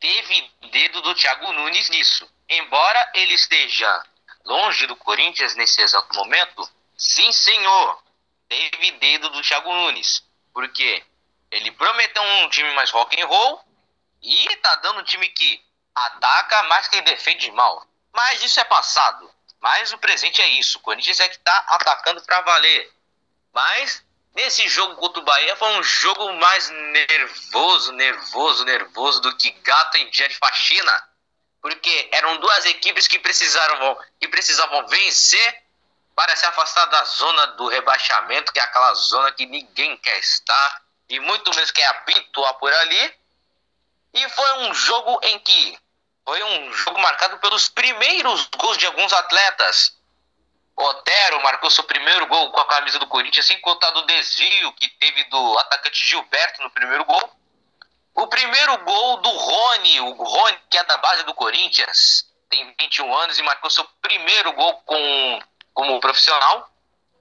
[0.02, 2.28] teve dedo do Thiago Nunes nisso.
[2.48, 4.04] Embora ele esteja
[4.44, 8.02] longe do Corinthians nesse exato momento, sim, senhor,
[8.48, 10.24] teve dedo do Thiago Nunes.
[10.52, 11.04] Porque
[11.52, 13.64] ele prometeu um time mais rock and roll
[14.20, 17.86] e tá dando um time que ataca mais que defende mal.
[18.12, 19.32] Mas isso é passado.
[19.60, 20.78] Mas o presente é isso.
[20.78, 22.92] O Corinthians é que tá atacando para valer.
[23.52, 29.50] Mas nesse jogo contra o Bahia foi um jogo mais nervoso, nervoso, nervoso do que
[29.50, 31.08] gato em dia de faxina.
[31.60, 35.62] Porque eram duas equipes que precisaram, que precisavam vencer
[36.14, 40.82] para se afastar da zona do rebaixamento, que é aquela zona que ninguém quer estar
[41.08, 43.14] e muito menos quer habituar por ali.
[44.14, 45.78] E foi um jogo em que
[46.24, 49.96] foi um jogo marcado pelos primeiros gols de alguns atletas.
[50.76, 54.88] Otero marcou seu primeiro gol com a camisa do Corinthians, sem contar do desvio que
[54.88, 57.30] teve do atacante Gilberto no primeiro gol.
[58.14, 63.14] O primeiro gol do Rony, o Rony que é da base do Corinthians, tem 21
[63.16, 66.68] anos e marcou seu primeiro gol com, como profissional.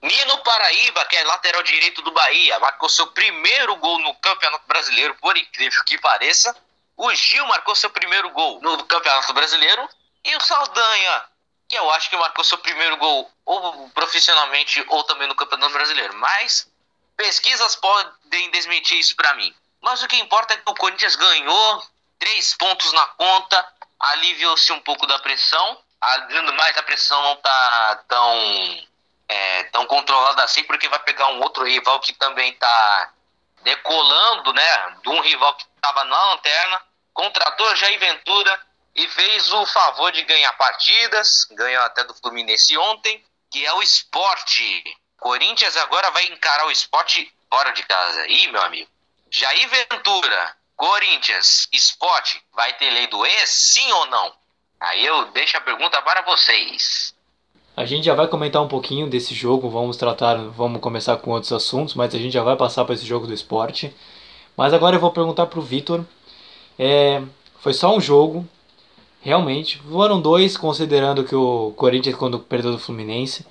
[0.02, 5.16] Nino Paraíba, que é lateral direito do Bahia, marcou seu primeiro gol no Campeonato Brasileiro,
[5.22, 6.56] por incrível que pareça.
[6.98, 9.88] O Gil marcou seu primeiro gol no Campeonato Brasileiro.
[10.24, 11.24] E o Saldanha,
[11.71, 16.13] que eu acho que marcou seu primeiro gol ou profissionalmente ou também no Campeonato Brasileiro.
[16.15, 16.69] Mas
[17.15, 19.55] pesquisas podem desmentir isso para mim.
[19.79, 21.84] Mas o que importa é que o Corinthians ganhou
[22.19, 23.65] três pontos na conta,
[23.97, 25.81] aliviou-se um pouco da pressão.
[26.01, 28.88] Aliviando mais a pressão não tá tão,
[29.29, 33.13] é, tão controlada assim, porque vai pegar um outro rival que também tá
[33.63, 34.95] decolando, né?
[35.01, 36.81] De um rival que estava na lanterna
[37.13, 38.60] contratou Jair Ventura
[38.95, 43.82] e fez o favor de ganhar partidas, ganhou até do Fluminense ontem, que é o
[43.82, 44.84] esporte.
[45.19, 48.27] Corinthians agora vai encarar o esporte fora de casa.
[48.27, 48.89] Ih, meu amigo.
[49.30, 54.34] Jair Ventura, Corinthians, esporte, vai ter lei do ex, sim ou não?
[54.80, 57.15] Aí eu deixo a pergunta para vocês.
[57.77, 61.54] A gente já vai comentar um pouquinho desse jogo, vamos tratar, vamos começar com outros
[61.54, 63.95] assuntos, mas a gente já vai passar para esse jogo do esporte.
[64.58, 66.06] Mas agora eu vou perguntar para o Vitor
[66.84, 67.21] é,
[67.60, 68.47] foi só um jogo,
[69.21, 69.77] realmente.
[69.89, 73.45] Foram dois, considerando que o Corinthians quando perdeu do Fluminense.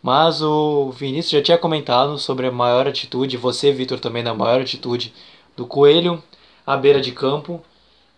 [0.00, 4.60] Mas o Vinícius já tinha comentado sobre a maior atitude, você, Vitor, também na maior
[4.60, 5.12] atitude
[5.56, 6.22] do Coelho
[6.66, 7.60] à beira de campo.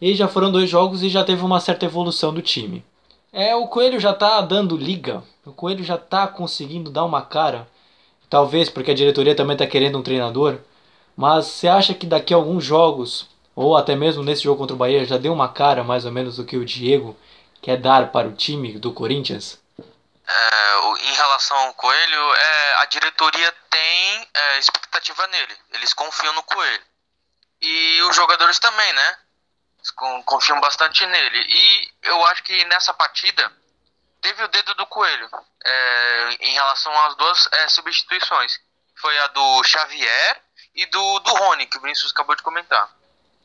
[0.01, 2.85] E já foram dois jogos e já teve uma certa evolução do time.
[3.33, 5.23] É, o Coelho já tá dando liga.
[5.45, 7.67] O Coelho já tá conseguindo dar uma cara.
[8.29, 10.59] Talvez porque a diretoria também tá querendo um treinador.
[11.17, 13.29] Mas você acha que daqui a alguns jogos
[13.61, 16.37] ou até mesmo nesse jogo contra o Bahia, já deu uma cara mais ou menos
[16.37, 17.15] do que o Diego
[17.61, 19.61] quer dar para o time do Corinthians?
[20.27, 25.55] É, em relação ao Coelho, é, a diretoria tem é, expectativa nele.
[25.75, 26.83] Eles confiam no Coelho.
[27.61, 29.19] E os jogadores também, né?
[30.25, 31.39] Confiam bastante nele.
[31.47, 33.53] E eu acho que nessa partida
[34.23, 35.29] teve o dedo do Coelho
[35.63, 38.59] é, em relação às duas é, substituições.
[38.99, 40.43] Foi a do Xavier
[40.75, 43.00] e do, do Rony, que o Vinícius acabou de comentar.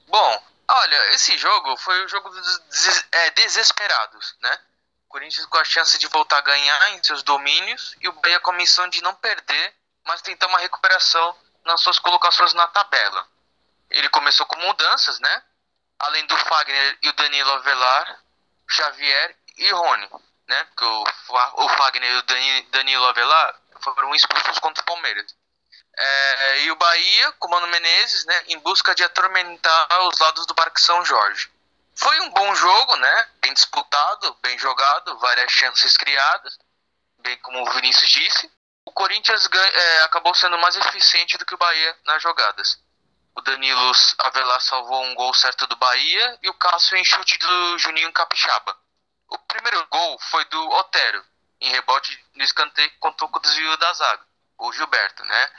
[0.07, 4.59] Bom, olha, esse jogo foi o jogo dos des é, desesperados, né?
[5.05, 8.39] O Corinthians com a chance de voltar a ganhar em seus domínios e o Bahia
[8.39, 13.27] com a missão de não perder, mas tentar uma recuperação nas suas colocações na tabela.
[13.89, 15.43] Ele começou com mudanças, né?
[15.99, 18.19] Além do Fagner e o Danilo Avelar,
[18.67, 20.09] Xavier e Rony,
[20.47, 20.63] né?
[20.65, 25.35] Porque o Fagner e o Danilo Avelar foram expulsos contra o Palmeiras.
[25.97, 30.55] É, e o Bahia, com Mano Menezes, né, em busca de atormentar os lados do
[30.55, 31.49] Parque São Jorge.
[31.95, 36.57] Foi um bom jogo, né, bem disputado, bem jogado, várias chances criadas,
[37.19, 38.51] bem como o Vinícius disse.
[38.85, 42.77] O Corinthians é, acabou sendo mais eficiente do que o Bahia nas jogadas.
[43.33, 47.77] O Danilo Avelar salvou um gol certo do Bahia e o Cássio em chute do
[47.79, 48.77] Juninho Capixaba.
[49.29, 51.25] O primeiro gol foi do Otero,
[51.59, 54.25] em rebote no escanteio contou com o desvio da zaga,
[54.57, 55.49] o Gilberto, né?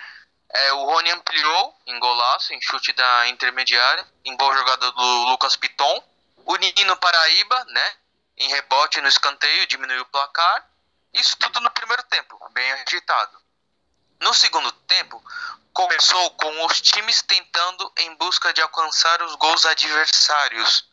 [0.49, 5.57] É, o Rony ampliou em golaço, em chute da intermediária, em boa jogada do Lucas
[5.57, 6.05] Piton.
[6.45, 7.97] O Nino Paraíba, né,
[8.37, 10.71] em rebote no escanteio, diminuiu o placar.
[11.13, 13.39] Isso tudo no primeiro tempo, bem agitado.
[14.21, 15.23] No segundo tempo,
[15.73, 20.89] começou com os times tentando em busca de alcançar os gols adversários.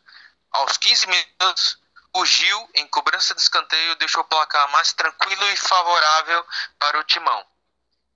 [0.50, 1.78] Aos 15 minutos,
[2.12, 6.46] o Gil, em cobrança de escanteio, deixou o placar mais tranquilo e favorável
[6.78, 7.44] para o timão.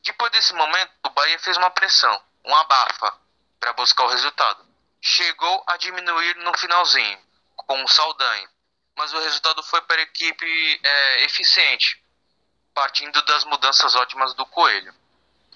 [0.03, 3.15] Depois desse momento, o Bahia fez uma pressão, um abafa,
[3.61, 4.67] para buscar o resultado.
[5.01, 7.19] chegou a diminuir no finalzinho,
[7.57, 8.49] com o Saldanha.
[8.97, 12.03] Mas o resultado foi para a equipe é, eficiente,
[12.75, 14.93] partindo das mudanças ótimas do Coelho.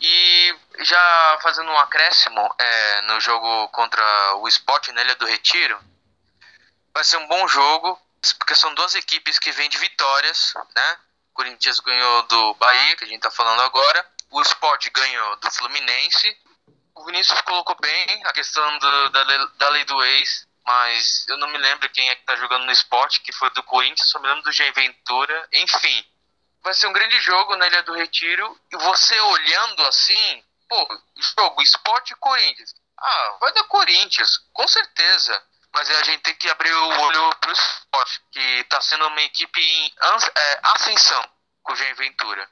[0.01, 5.79] E já fazendo um acréscimo é, no jogo contra o Sport na Ilha do Retiro,
[6.95, 8.01] vai ser um bom jogo,
[8.39, 10.99] porque são duas equipes que vêm de vitórias, né?
[11.31, 15.51] O Corinthians ganhou do Bahia, que a gente está falando agora, o Sport ganhou do
[15.51, 16.37] Fluminense.
[16.95, 21.49] O Vinícius colocou bem a questão do, da, da lei do ex, mas eu não
[21.49, 24.29] me lembro quem é que tá jogando no esporte, que foi do Corinthians, só me
[24.29, 25.49] lembro do Jair Ventura.
[25.53, 26.05] Enfim,
[26.63, 28.59] vai ser um grande jogo na Ilha do Retiro.
[28.73, 31.01] E você olhando assim, pô,
[31.39, 32.75] jogo esporte e Corinthians.
[32.99, 35.43] Ah, vai dar Corinthians, com certeza.
[35.75, 39.61] Mas a gente tem que abrir o olho pro esporte, que tá sendo uma equipe
[39.61, 39.95] em
[40.37, 41.29] é, ascensão
[41.63, 42.49] com o Jair Ventura.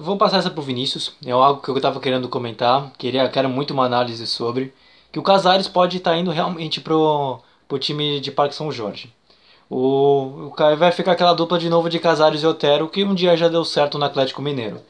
[0.00, 3.72] Vou passar essa pro Vinícius, é algo que eu estava querendo comentar, queria, quero muito
[3.72, 4.72] uma análise sobre
[5.10, 9.12] que o Casares pode estar tá indo realmente pro, pro time de Parque São Jorge.
[9.68, 13.36] O, o vai ficar aquela dupla de novo de Casares e Otero que um dia
[13.36, 14.80] já deu certo no Atlético Mineiro.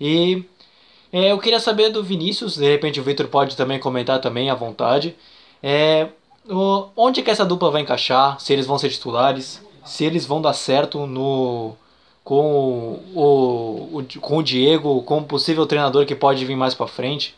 [0.00, 0.42] E
[1.12, 4.54] é, eu queria saber do Vinícius, de repente o Victor pode também comentar também à
[4.54, 5.14] vontade.
[5.62, 6.08] É,
[6.48, 8.40] o, onde que essa dupla vai encaixar?
[8.40, 9.62] Se eles vão ser titulares?
[9.84, 11.76] Se eles vão dar certo no
[12.28, 16.86] com o, o, com o Diego, com o possível treinador que pode vir mais para
[16.86, 17.34] frente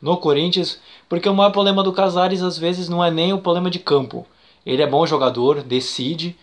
[0.00, 0.78] no Corinthians,
[1.08, 4.24] porque o maior problema do Casares às vezes não é nem o problema de campo.
[4.64, 6.36] Ele é bom jogador, decide,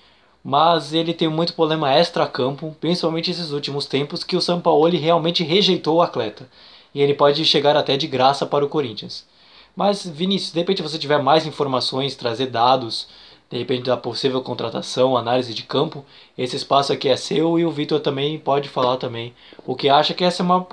[0.44, 5.96] mas ele tem muito problema extra-campo, principalmente esses últimos tempos que o Sampaoli realmente rejeitou
[5.96, 6.50] o atleta.
[6.94, 9.26] E ele pode chegar até de graça para o Corinthians.
[9.74, 13.08] Mas Vinícius, de repente você tiver mais informações, trazer dados,
[13.50, 16.06] de repente da possível contratação, análise de campo,
[16.38, 19.36] esse espaço aqui é seu e o Vitor também pode falar também
[19.66, 20.68] o que acha que essa é uma,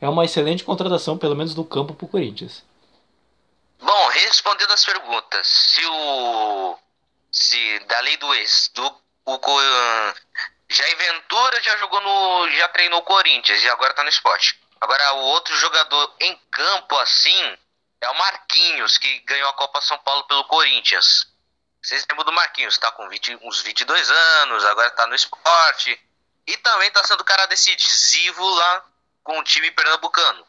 [0.00, 2.62] é uma excelente contratação, pelo menos do campo para o Corinthians.
[3.80, 6.78] Bom, respondendo as perguntas, se o
[7.30, 8.94] se da lei do ex, do
[9.26, 9.38] o
[10.68, 14.58] Jair Ventura já jogou no já treinou o Corinthians e agora está no esporte.
[14.80, 17.56] Agora o outro jogador em campo assim
[18.00, 21.26] é o Marquinhos que ganhou a Copa São Paulo pelo Corinthians.
[21.84, 26.00] Vocês lembram do Marquinhos, tá com 20, uns 22 anos, agora tá no esporte.
[26.46, 28.86] E também tá sendo cara decisivo lá
[29.22, 30.46] com o time pernambucano.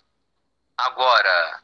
[0.78, 1.62] Agora,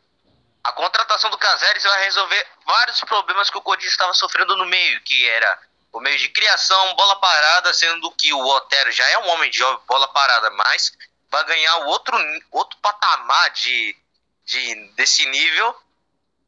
[0.62, 5.00] a contratação do Caseres vai resolver vários problemas que o Corinthians estava sofrendo no meio,
[5.04, 5.60] que era
[5.94, 9.64] o meio de criação, bola parada, sendo que o Otero já é um homem de
[9.88, 10.92] bola parada, mas
[11.30, 12.18] vai ganhar outro,
[12.52, 13.96] outro patamar de,
[14.44, 15.82] de, desse nível.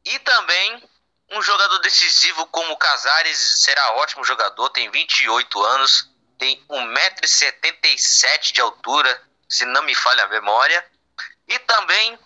[0.04, 0.90] E também
[1.34, 6.08] um jogador decisivo como Casares será ótimo jogador, tem 28 anos,
[6.38, 10.84] tem 1,77m de altura, se não me falha a memória.
[11.46, 12.18] E também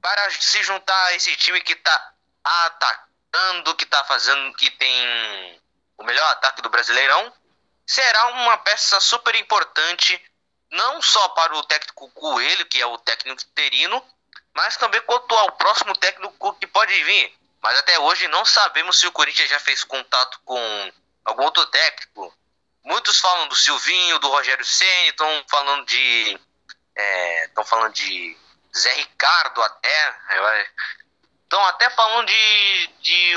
[0.00, 2.12] para se juntar a esse time que está
[2.44, 5.60] atacando, que está fazendo, que tem
[5.96, 7.32] o melhor ataque do Brasileirão,
[7.86, 10.22] será uma peça super importante,
[10.70, 14.04] não só para o técnico Coelho, que é o técnico interino,
[14.54, 17.37] mas também quanto ao próximo técnico que pode vir.
[17.62, 20.92] Mas até hoje não sabemos se o Corinthians já fez contato com
[21.24, 22.32] algum outro técnico.
[22.84, 26.40] Muitos falam do Silvinho, do Rogério Senna, estão falando de.
[27.44, 28.36] Estão é, falando de
[28.76, 30.14] Zé Ricardo até.
[31.42, 33.34] Estão até falando de, de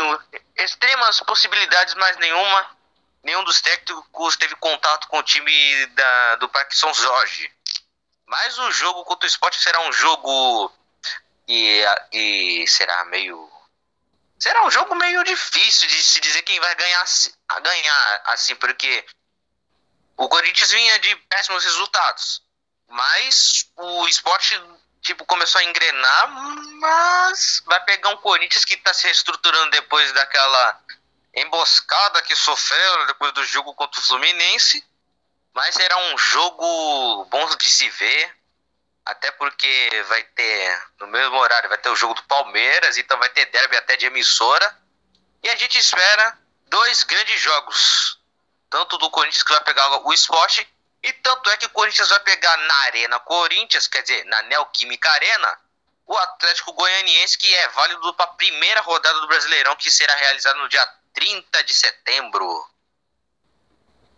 [0.56, 2.78] extremas possibilidades, mas nenhuma.
[3.24, 7.52] Nenhum dos técnicos teve contato com o time da, do Parque São Jorge.
[8.26, 10.72] Mas o jogo contra o Sport será um jogo
[11.46, 13.51] que, que será meio
[14.42, 17.06] será um jogo meio difícil de se dizer quem vai ganhar,
[17.62, 19.06] ganhar assim, porque
[20.18, 22.42] o Corinthians vinha de péssimos resultados,
[22.88, 24.60] mas o esporte
[25.04, 26.28] tipo começou a engrenar,
[26.80, 30.82] mas vai pegar um Corinthians que está se reestruturando depois daquela
[31.36, 34.84] emboscada que sofreu depois do jogo contra o Fluminense.
[35.54, 38.38] Mas será um jogo bom de se ver,
[39.12, 43.30] até porque vai ter, no mesmo horário, vai ter o jogo do Palmeiras, então vai
[43.30, 44.78] ter derby até de emissora.
[45.44, 46.38] E a gente espera
[46.68, 48.20] dois grandes jogos.
[48.70, 50.68] Tanto do Corinthians que vai pegar o esporte,
[51.04, 55.12] e tanto é que o Corinthians vai pegar na Arena Corinthians, quer dizer, na Neoquímica
[55.12, 55.60] Arena,
[56.08, 60.58] o Atlético Goianiense, que é válido para a primeira rodada do Brasileirão, que será realizada
[60.60, 62.66] no dia 30 de setembro.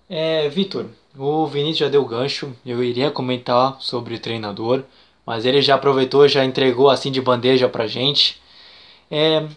[0.10, 0.86] É, Vitor,
[1.18, 4.84] o Vinícius já deu gancho, eu iria comentar sobre o treinador,
[5.26, 8.42] mas ele já aproveitou, já entregou assim de bandeja pra gente.
[9.10, 9.48] É,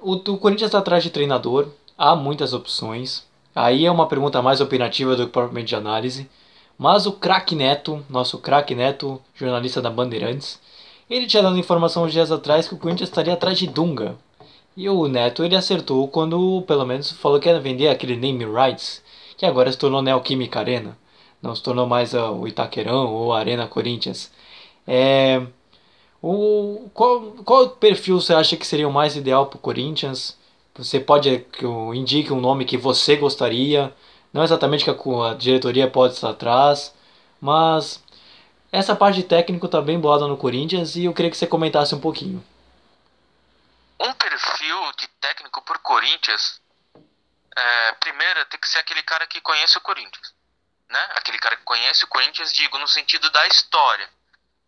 [0.00, 3.24] o, o Corinthians está atrás de treinador, há muitas opções.
[3.54, 6.28] Aí é uma pergunta mais opinativa do que propriamente de análise.
[6.78, 10.58] Mas o craque Neto, nosso craque Neto, jornalista da Bandeirantes,
[11.08, 14.16] ele tinha dado informação uns dias atrás que o Corinthians estaria atrás de Dunga.
[14.74, 19.01] E o Neto ele acertou quando pelo menos falou que ia vender aquele name rights,
[19.42, 20.96] que agora se tornou Neoquímica Arena.
[21.42, 24.30] Não se tornou mais uh, o Itaquerão ou a Arena Corinthians.
[24.86, 25.44] É,
[26.22, 30.38] o, qual, qual perfil você acha que seria o mais ideal para o Corinthians?
[30.76, 33.92] Você pode que eu indique um nome que você gostaria,
[34.32, 36.94] não exatamente que a, a diretoria pode estar atrás,
[37.40, 38.00] mas
[38.70, 41.92] essa parte de técnico está bem boada no Corinthians e eu queria que você comentasse
[41.96, 42.44] um pouquinho.
[44.00, 46.61] Um perfil de técnico por Corinthians,
[47.56, 50.34] é, primeiro tem que ser aquele cara que conhece o Corinthians,
[50.88, 51.08] né?
[51.14, 54.08] Aquele cara que conhece o Corinthians, digo, no sentido da história,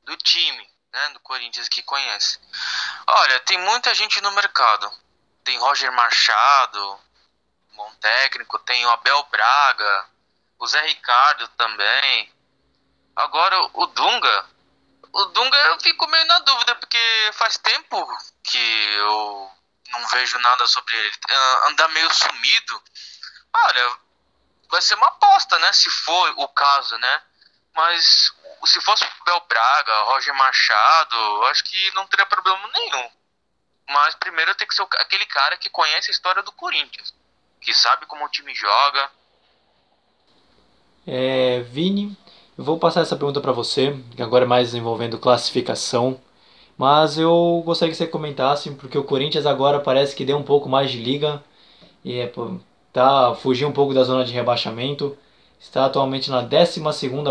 [0.02, 1.08] do time, né?
[1.10, 2.38] Do Corinthians que conhece.
[3.06, 4.90] Olha, tem muita gente no mercado.
[5.42, 7.00] Tem Roger Machado,
[7.74, 10.06] bom técnico, tem o Abel Braga,
[10.58, 12.32] o Zé Ricardo também.
[13.16, 14.46] Agora o Dunga,
[15.12, 18.06] o Dunga eu fico meio na dúvida porque faz tempo
[18.42, 19.50] que eu
[19.98, 21.12] não vejo nada sobre ele.
[21.68, 22.82] Anda meio sumido.
[23.52, 23.98] Olha,
[24.70, 25.72] vai ser uma aposta, né?
[25.72, 27.22] Se for o caso, né?
[27.74, 28.32] Mas
[28.66, 33.10] se fosse o Bel Braga, Roger Machado, acho que não teria problema nenhum.
[33.88, 37.14] Mas primeiro tem que ser aquele cara que conhece a história do Corinthians,
[37.60, 39.10] que sabe como o time joga.
[41.06, 42.16] É, Vini,
[42.56, 46.22] eu vou passar essa pergunta para você, agora é mais envolvendo classificação.
[46.76, 50.68] Mas eu gostaria que você comentasse, porque o Corinthians agora parece que deu um pouco
[50.68, 51.42] mais de liga
[52.04, 52.32] e é,
[52.92, 55.16] tá fugiu um pouco da zona de rebaixamento.
[55.58, 56.80] Está atualmente na 12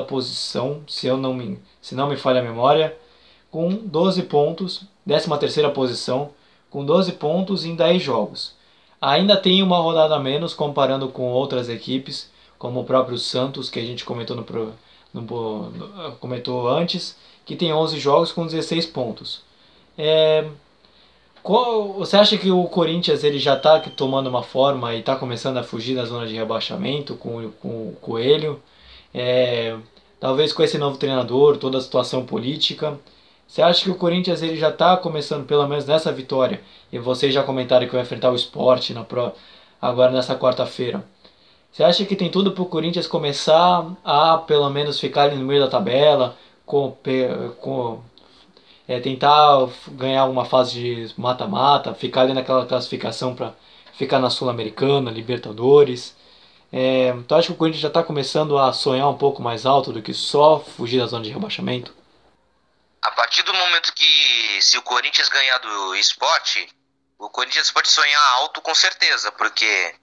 [0.07, 2.97] posição, se eu não me, se não me falha a memória,
[3.51, 6.31] com 12 pontos, 13 posição,
[6.69, 8.55] com 12 pontos em 10 jogos.
[8.99, 13.77] Ainda tem uma rodada a menos comparando com outras equipes, como o próprio Santos, que
[13.77, 14.45] a gente comentou, no,
[15.13, 15.71] no,
[16.19, 17.15] comentou antes,
[17.45, 19.41] que tem 11 jogos com 16 pontos.
[19.97, 20.45] É,
[21.43, 25.57] qual, você acha que o Corinthians ele já está tomando uma forma e está começando
[25.57, 28.61] a fugir da zona de rebaixamento com, com o Coelho?
[29.13, 29.75] É,
[30.19, 32.97] talvez com esse novo treinador, toda a situação política.
[33.45, 37.33] Você acha que o Corinthians ele já está começando, pelo menos nessa vitória, e vocês
[37.33, 39.33] já comentaram que vai enfrentar o esporte na pro,
[39.81, 41.03] agora nessa quarta-feira.
[41.73, 45.45] Você acha que tem tudo para o Corinthians começar a, pelo menos, ficar ali no
[45.45, 46.97] meio da tabela, com,
[47.59, 48.03] com
[48.87, 53.53] é, tentar ganhar uma fase de mata-mata, ficar ali naquela classificação para
[53.97, 56.15] ficar na Sul-Americana, Libertadores?
[56.71, 59.93] É, então acho que o Corinthians já está começando a sonhar um pouco mais alto
[59.93, 61.95] do que só fugir da zona de rebaixamento?
[63.01, 66.67] A partir do momento que se o Corinthians ganhar do esporte,
[67.19, 69.93] o Corinthians pode sonhar alto com certeza, porque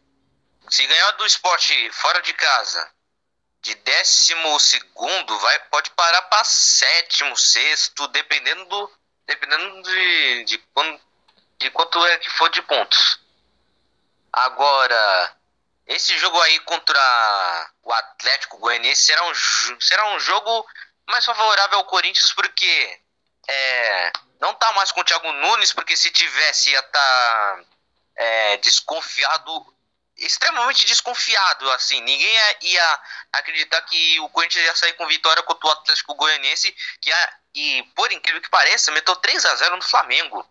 [0.68, 2.88] se ganhar do esporte fora de casa,
[3.62, 8.92] de décimo segundo, vai, pode parar para sétimo, sexto, dependendo do.
[9.26, 11.00] Dependendo de, de, quando,
[11.58, 13.20] de quanto é que for de pontos.
[14.32, 15.36] Agora,
[15.86, 19.34] esse jogo aí contra o Atlético Goianiense será um,
[19.80, 20.66] será um jogo
[21.08, 23.00] mais favorável ao Corinthians porque
[23.48, 27.64] é, não tá mais com o Thiago Nunes, porque se tivesse ia estar tá,
[28.16, 29.74] é, desconfiado,
[30.20, 33.00] extremamente desconfiado, assim, ninguém ia,
[33.32, 37.82] acreditar que o Corinthians ia sair com vitória contra o Atlético Goianiense, que ia, e
[37.94, 40.46] por incrível que pareça, meteu 3 a 0 no Flamengo,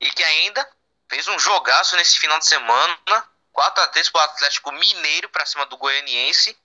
[0.00, 0.68] e que ainda
[1.08, 5.46] fez um jogaço nesse final de semana, 4 a 3 para o Atlético Mineiro para
[5.46, 6.56] cima do Goianiense,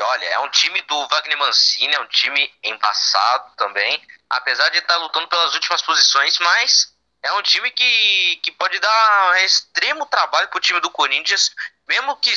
[0.00, 4.94] olha, é um time do Wagner Mancini, é um time embaçado também, apesar de estar
[4.94, 10.48] tá lutando pelas últimas posições, mas é um time que, que pode dar extremo trabalho
[10.48, 11.52] para o time do Corinthians,
[11.88, 12.32] mesmo que,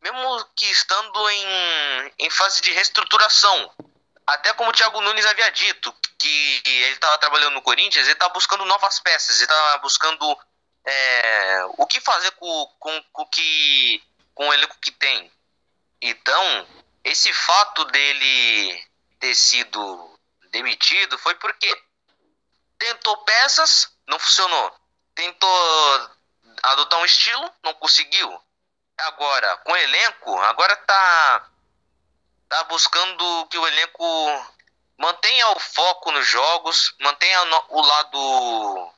[0.00, 3.72] mesmo que estando em, em fase de reestruturação.
[4.26, 8.28] Até como o Thiago Nunes havia dito, que ele estava trabalhando no Corinthians, ele está
[8.28, 10.38] buscando novas peças, ele está buscando
[10.84, 14.02] é, o que fazer com, com, com, que,
[14.34, 15.30] com o elenco que tem.
[16.00, 16.66] Então,
[17.02, 18.84] esse fato dele
[19.18, 20.18] ter sido
[20.50, 21.82] demitido foi porque
[22.78, 24.72] tentou peças, não funcionou.
[25.14, 26.10] Tentou
[26.62, 28.40] adotar um estilo, não conseguiu.
[28.98, 31.48] Agora, com o elenco, agora tá
[32.48, 34.04] tá buscando que o elenco
[34.98, 38.92] mantenha o foco nos jogos, mantenha o lado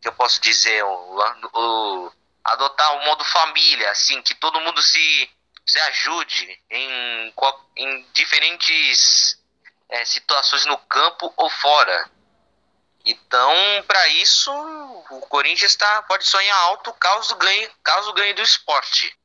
[0.00, 1.18] que eu posso dizer, o,
[1.54, 2.12] o
[2.44, 5.30] adotar o modo família, assim, que todo mundo se
[5.66, 7.34] se ajude em,
[7.76, 9.40] em diferentes
[9.88, 12.10] é, situações no campo ou fora.
[13.04, 13.54] Então,
[13.86, 14.52] para isso,
[15.10, 19.16] o Corinthians tá, pode sonhar alto caso ganhe, caso ganhe do esporte.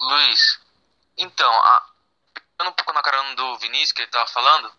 [0.00, 0.60] Luiz,
[1.16, 1.86] então, a,
[2.62, 4.72] um pouco na carona do Vinícius que ele estava falando,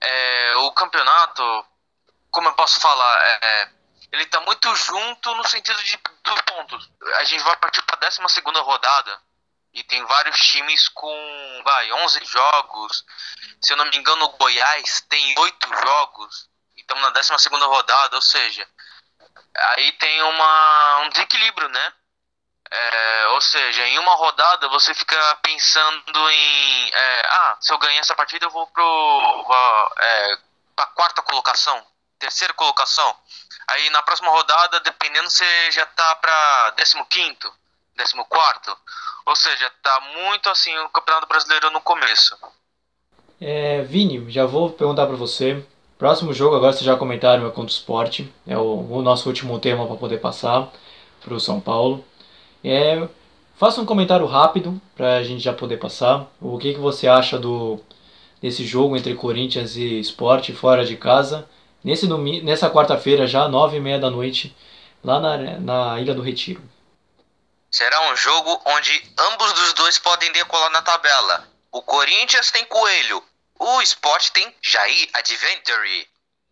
[0.00, 1.66] é, o campeonato,
[2.30, 3.70] como eu posso falar, é,
[4.12, 6.90] ele tá muito junto no sentido de dos pontos.
[7.16, 8.20] A gente vai partir para a 12
[8.60, 9.20] rodada
[9.72, 13.04] e tem vários times com, vai, 11 jogos.
[13.62, 16.48] Se eu não me engano, o Goiás tem 8 jogos.
[16.76, 18.66] Estamos na 12 rodada, ou seja,
[19.54, 21.92] aí tem uma, um desequilíbrio, né?
[22.70, 28.00] É, ou seja, em uma rodada você fica pensando em, é, ah, se eu ganhar
[28.00, 29.46] essa partida eu vou pro
[29.98, 30.38] é,
[30.94, 31.82] quarta colocação,
[32.18, 33.16] terceira colocação.
[33.68, 37.52] Aí na próxima rodada, dependendo, você já tá pra 15 quinto,
[37.96, 38.76] 14 quarto.
[39.26, 42.36] Ou seja, tá muito assim o Campeonato Brasileiro no começo.
[43.40, 45.64] É, Vini, já vou perguntar para você.
[45.98, 48.20] Próximo jogo, agora vocês já comentaram, é contra o Sport.
[48.46, 50.72] É o, o nosso último tema para poder passar
[51.20, 52.04] para o São Paulo.
[52.62, 53.08] É,
[53.56, 56.30] faça um comentário rápido para a gente já poder passar.
[56.40, 57.80] O que, que você acha do
[58.40, 61.48] desse jogo entre Corinthians e Sport fora de casa?
[61.82, 62.06] Nesse
[62.44, 64.54] nessa quarta-feira, já nove e meia da noite,
[65.02, 66.62] lá na, na Ilha do Retiro.
[67.72, 71.48] Será um jogo onde ambos dos dois podem decolar na tabela.
[71.72, 73.22] O Corinthians tem Coelho,
[73.58, 76.08] o Sport tem Jair Adventure.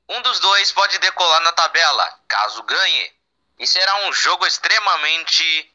[0.09, 3.13] Um dos dois pode decolar na tabela, caso ganhe.
[3.59, 5.73] E será um jogo extremamente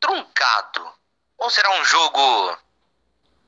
[0.00, 0.92] truncado.
[1.38, 2.58] Ou será um jogo.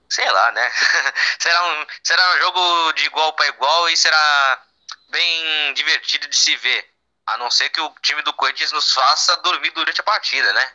[0.09, 0.71] Sei lá, né?
[1.39, 4.63] será, um, será um jogo de igual para igual e será
[5.09, 6.89] bem divertido de se ver.
[7.27, 10.73] A não ser que o time do Corinthians nos faça dormir durante a partida, né?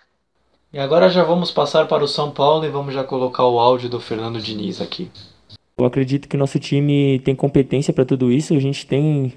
[0.72, 3.90] E agora já vamos passar para o São Paulo e vamos já colocar o áudio
[3.90, 5.12] do Fernando Diniz aqui.
[5.78, 9.34] Eu acredito que nosso time tem competência para tudo isso, a gente tem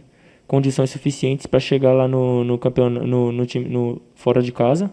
[0.47, 4.89] condições suficientes para chegar lá no, no campeonato, no, no, time, no fora de casa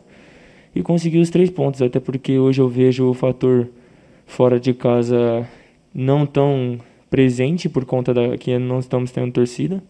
[0.73, 3.69] e conseguir os três pontos, até porque hoje eu vejo o fator
[4.25, 5.47] fora de casa
[5.93, 6.79] não tão
[7.11, 9.83] presente por conta da que não estamos tendo torcida.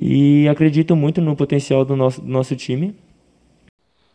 [0.00, 2.94] E acredito muito no potencial do nosso, do nosso time.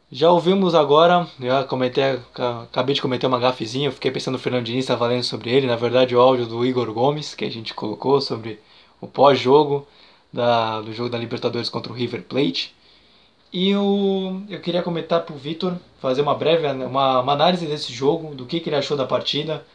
[0.10, 2.18] Já ouvimos agora, já comentei,
[2.64, 5.76] acabei de cometer uma gafezinha, fiquei pensando no Fernando Diniz, estava lendo sobre ele, na
[5.76, 8.58] verdade o áudio do Igor Gomes, que a gente colocou sobre
[9.02, 9.86] o pós-jogo
[10.86, 12.74] do jogo da Libertadores contra o River Plate.
[13.52, 17.92] E eu, eu queria comentar para o Vitor, fazer uma breve uma, uma, análise desse
[17.92, 19.66] jogo, do que, que ele achou da partida.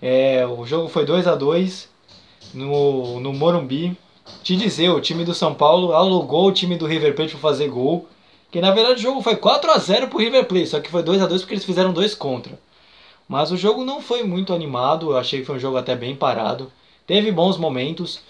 [0.00, 1.88] É, o jogo foi 2 a 2
[2.54, 3.96] no, no Morumbi.
[4.44, 7.68] Te dizer, o time do São Paulo alugou o time do River Plate para fazer
[7.68, 8.06] gol
[8.54, 11.02] que na verdade o jogo foi 4 a 0 pro River Plate, só que foi
[11.02, 12.56] 2 a 2 porque eles fizeram dois contra.
[13.28, 16.14] Mas o jogo não foi muito animado, eu achei que foi um jogo até bem
[16.14, 16.70] parado.
[17.04, 18.20] Teve bons momentos.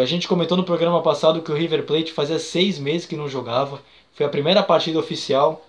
[0.00, 3.28] A gente comentou no programa passado que o River Plate fazia seis meses que não
[3.28, 3.82] jogava.
[4.14, 5.62] Foi a primeira partida oficial.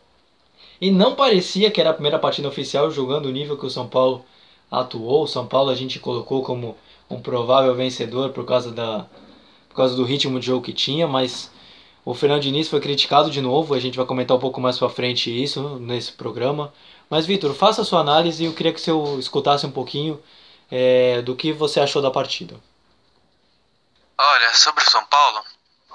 [0.80, 3.89] E não parecia que era a primeira partida oficial jogando o nível que o São
[3.89, 4.24] Paulo
[4.72, 5.24] atuou.
[5.24, 6.78] O São Paulo a gente colocou como
[7.10, 9.06] um provável vencedor por causa, da,
[9.68, 11.52] por causa do ritmo de jogo que tinha, mas
[12.04, 14.89] o Fernando Diniz foi criticado de novo, a gente vai comentar um pouco mais pra
[14.89, 16.74] frente isso nesse programa.
[17.10, 20.22] Mas, Vitor, faça a sua análise e eu queria que você escutasse um pouquinho
[20.72, 22.56] é, do que você achou da partida.
[24.18, 25.43] Olha, sobre o São Paulo,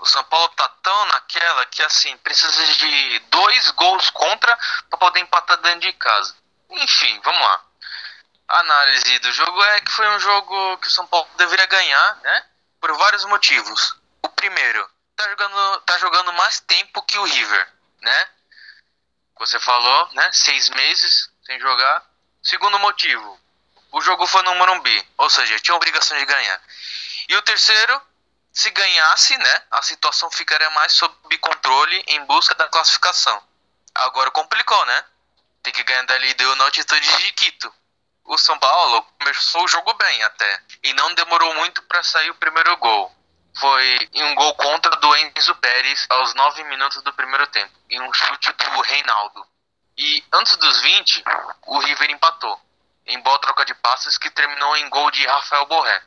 [0.01, 4.57] o São Paulo tá tão naquela que, assim, precisa de dois gols contra
[4.91, 6.35] para poder empatar dentro de casa.
[6.71, 7.61] Enfim, vamos lá.
[8.49, 12.21] A análise do jogo é que foi um jogo que o São Paulo deveria ganhar,
[12.23, 12.45] né?
[12.81, 13.97] Por vários motivos.
[14.23, 14.87] O primeiro,
[15.17, 18.29] tá jogando, tá jogando mais tempo que o River, né?
[19.39, 20.31] Você falou, né?
[20.33, 22.05] Seis meses sem jogar.
[22.43, 23.41] Segundo motivo,
[23.91, 26.61] o jogo foi no Morumbi, ou seja, tinha obrigação de ganhar.
[27.29, 28.01] E o terceiro,
[28.53, 29.63] se ganhasse, né?
[29.71, 33.43] A situação ficaria mais sob controle em busca da classificação.
[33.95, 35.05] Agora complicou, né?
[35.63, 37.75] Tem que ganhar da LDU na altitude de Quito.
[38.25, 40.63] O São Paulo começou o jogo bem até.
[40.85, 43.17] E não demorou muito para sair o primeiro gol
[43.59, 48.01] foi em um gol contra do Enzo Pérez aos 9 minutos do primeiro tempo, em
[48.01, 49.47] um chute do Reinaldo.
[49.97, 51.25] E antes dos 20,
[51.67, 52.61] o River empatou,
[53.07, 56.03] em boa troca de passes que terminou em gol de Rafael Borré.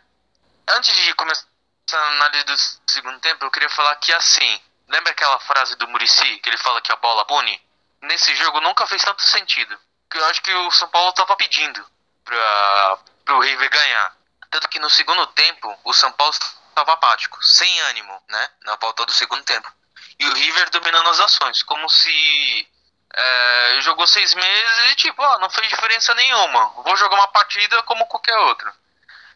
[0.70, 1.47] Antes de começar
[1.91, 2.58] a análise do
[2.91, 6.82] segundo tempo, eu queria falar que assim, lembra aquela frase do Murici, que ele fala
[6.82, 7.60] que a bola pune?
[8.04, 9.78] Nesse jogo nunca fez tanto sentido,
[10.14, 11.86] eu acho que o São Paulo estava pedindo
[12.24, 14.16] para o River ganhar.
[14.52, 16.34] Tanto que no segundo tempo, o São Paulo
[16.80, 18.50] estava apático, sem ânimo, né?
[18.64, 19.72] Na volta do segundo tempo.
[20.20, 22.68] E o River dominando as ações, como se
[23.14, 26.70] é, jogou seis meses e tipo, ó, não fez diferença nenhuma.
[26.84, 28.74] Vou jogar uma partida como qualquer outra.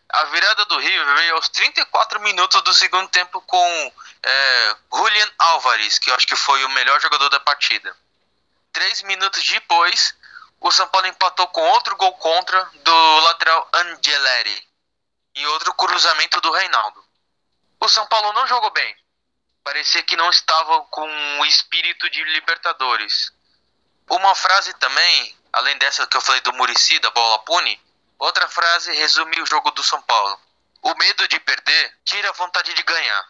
[0.10, 5.98] A virada do River veio aos 34 minutos do segundo tempo com é, Julian Álvares,
[5.98, 7.96] que eu acho que foi o melhor jogador da partida.
[8.72, 10.16] Três minutos depois,
[10.60, 14.68] o São Paulo empatou com outro gol contra do lateral Angeleri
[15.36, 17.03] e outro cruzamento do Reinaldo.
[17.84, 18.96] O São Paulo não jogou bem.
[19.62, 21.06] parecia que não estavam com
[21.42, 23.30] o espírito de Libertadores.
[24.10, 27.78] Uma frase também, além dessa que eu falei do Murici, da bola pune,
[28.18, 30.40] outra frase resume o jogo do São Paulo.
[30.82, 33.28] O medo de perder tira a vontade de ganhar.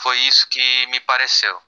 [0.00, 1.60] Foi isso que me pareceu.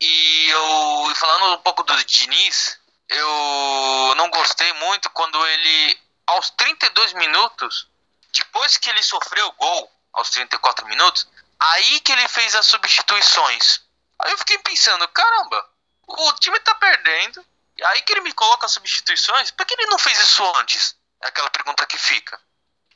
[0.00, 2.78] E eu, falando um pouco do Diniz,
[3.08, 7.88] eu não gostei muito quando ele, aos 32 minutos,
[8.32, 11.26] depois que ele sofreu o gol, aos 34 minutos,
[11.60, 13.80] aí que ele fez as substituições.
[14.20, 15.68] Aí eu fiquei pensando, caramba,
[16.06, 17.44] o time tá perdendo,
[17.84, 20.96] aí que ele me coloca as substituições, por que ele não fez isso antes?
[21.22, 22.40] É aquela pergunta que fica.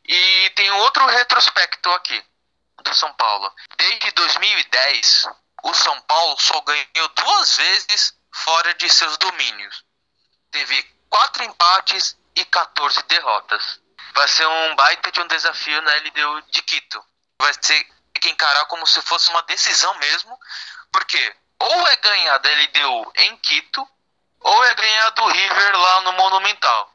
[0.04, 2.24] E tem outro retrospecto aqui
[2.82, 3.52] do São Paulo.
[3.76, 5.28] Desde 2010,
[5.62, 9.84] o São Paulo só ganhou duas vezes fora de seus domínios.
[10.50, 13.80] Teve quatro empates e 14 derrotas.
[14.14, 17.04] Vai ser um baita de um desafio na LDU de Quito.
[17.40, 17.86] Vai ser
[18.22, 20.38] que encarar como se fosse uma decisão mesmo,
[20.92, 23.86] porque ou é ganhar da LDU em Quito,
[24.40, 26.92] ou é ganhar do River lá no Monumental.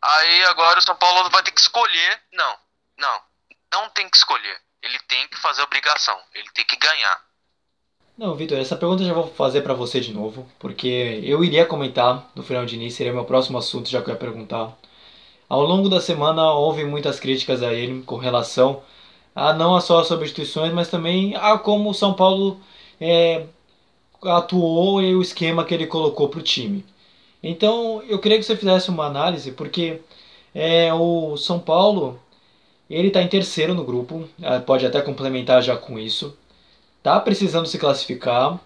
[0.00, 2.22] Aí agora o São Paulo vai ter que escolher.
[2.32, 2.56] Não,
[2.96, 3.20] não,
[3.72, 4.60] não tem que escolher.
[4.80, 7.20] Ele tem que fazer obrigação, ele tem que ganhar.
[8.16, 11.66] Não, Vitor, essa pergunta eu já vou fazer para você de novo, porque eu iria
[11.66, 14.72] comentar no final de início, seria meu próximo assunto, já que eu ia perguntar.
[15.48, 18.82] Ao longo da semana houve muitas críticas a ele com relação
[19.38, 22.58] a não só as substituições, mas também a como o São Paulo
[23.00, 23.46] é,
[24.22, 26.84] atuou e o esquema que ele colocou para o time.
[27.42, 30.00] Então eu queria que você fizesse uma análise, porque
[30.54, 32.18] é, o São Paulo
[32.90, 36.36] ele está em terceiro no grupo, é, pode até complementar já com isso
[37.02, 38.60] tá precisando se classificar.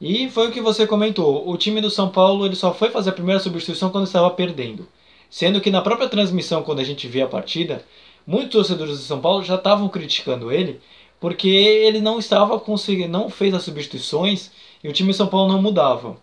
[0.00, 1.48] E foi o que você comentou.
[1.48, 4.86] O time do São Paulo ele só foi fazer a primeira substituição quando estava perdendo.
[5.30, 7.84] Sendo que na própria transmissão, quando a gente vê a partida,
[8.28, 10.80] muitos torcedores do São Paulo já estavam criticando ele
[11.18, 14.50] porque ele não estava conseguindo, não fez as substituições
[14.84, 16.16] e o time do São Paulo não mudava.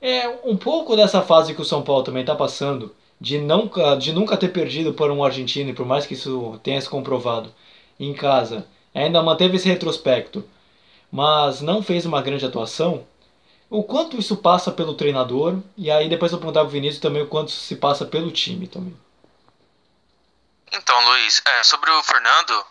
[0.00, 4.12] É um pouco dessa fase que o São Paulo também está passando, de, nunca, de
[4.12, 7.52] nunca ter perdido por um argentino, e por mais que isso tenha se comprovado
[7.98, 10.42] em casa, ainda manteve esse retrospecto
[11.10, 13.04] mas não fez uma grande atuação,
[13.70, 17.26] o quanto isso passa pelo treinador, e aí depois eu perguntar pro Vinícius também o
[17.26, 18.94] quanto se passa pelo time também.
[20.72, 22.66] Então, Luiz, é, sobre o Fernando,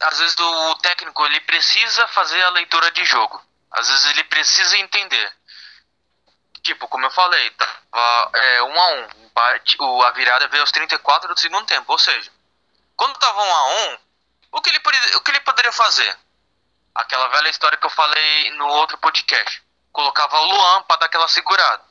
[0.00, 3.42] às vezes o técnico ele precisa fazer a leitura de jogo.
[3.70, 5.32] Às vezes ele precisa entender.
[6.62, 10.02] Tipo, como eu falei, tava é, um a um.
[10.02, 11.92] a virada veio aos 34 do segundo tempo.
[11.92, 12.30] Ou seja,
[12.96, 13.98] quando tava um a um,
[14.52, 14.80] o que ele,
[15.16, 16.18] o que ele poderia fazer?
[16.94, 19.62] Aquela velha história que eu falei no outro podcast.
[19.92, 21.82] Colocava o Luan para dar aquela segurada,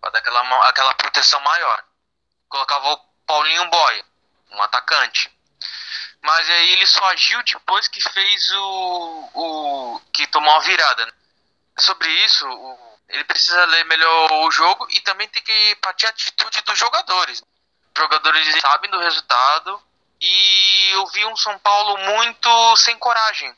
[0.00, 1.84] para dar aquela, aquela proteção maior.
[2.48, 4.04] Colocava o Paulinho Boia,
[4.50, 5.30] um atacante.
[6.22, 9.30] Mas aí ele só agiu depois que fez o.
[9.34, 11.14] o que tomou a virada.
[11.78, 16.10] Sobre isso, o, ele precisa ler melhor o jogo e também tem que partir a
[16.10, 17.40] atitude dos jogadores.
[17.40, 19.82] Os jogadores sabem do resultado
[20.20, 23.54] e eu vi um São Paulo muito sem coragem.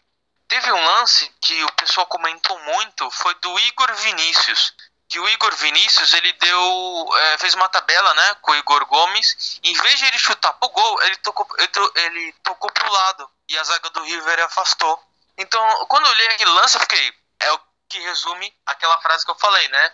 [0.49, 4.75] Teve um lance que o pessoal comentou muito, foi do Igor Vinícius.
[5.09, 7.09] Que o Igor Vinícius, ele deu.
[7.17, 9.59] É, fez uma tabela, né, com o Igor Gomes.
[9.65, 11.47] Em vez de ele chutar pro gol, ele tocou,
[11.95, 13.29] ele tocou pro lado.
[13.49, 14.99] E a zaga do River afastou.
[15.39, 17.13] Então, quando eu olhei aquele lance, eu fiquei.
[17.41, 19.93] É o que resume aquela frase que eu falei, né?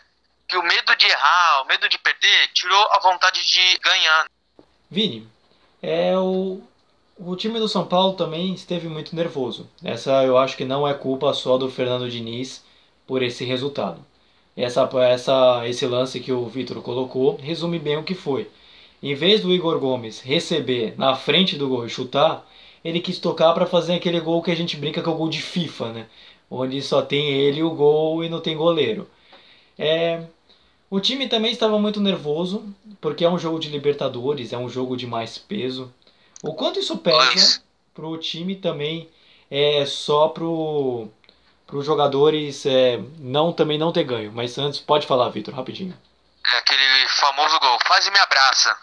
[0.49, 4.27] Que o medo de errar, o medo de perder, tirou a vontade de ganhar.
[4.91, 5.29] Vini,
[5.83, 6.62] é o,
[7.17, 9.71] o time do São Paulo também esteve muito nervoso.
[9.85, 12.65] Essa eu acho que não é culpa só do Fernando Diniz
[13.07, 14.05] por esse resultado.
[14.57, 18.48] Essa, essa, esse lance que o Vitor colocou resume bem o que foi.
[19.02, 22.48] Em vez do Igor Gomes receber na frente do gol e chutar,
[22.84, 25.28] ele quis tocar para fazer aquele gol que a gente brinca que é o gol
[25.28, 26.07] de FIFA, né?
[26.50, 29.09] Onde só tem ele o gol e não tem goleiro.
[29.78, 30.22] É,
[30.90, 32.64] o time também estava muito nervoso,
[33.00, 35.92] porque é um jogo de Libertadores, é um jogo de mais peso.
[36.42, 39.09] O quanto isso pesa para o time também
[39.50, 41.09] é só pro
[41.73, 44.33] os jogadores é, não também não ter ganho.
[44.33, 45.97] Mas antes, pode falar, Vitor, rapidinho.
[46.53, 48.77] É aquele famoso gol, faz e me abraça.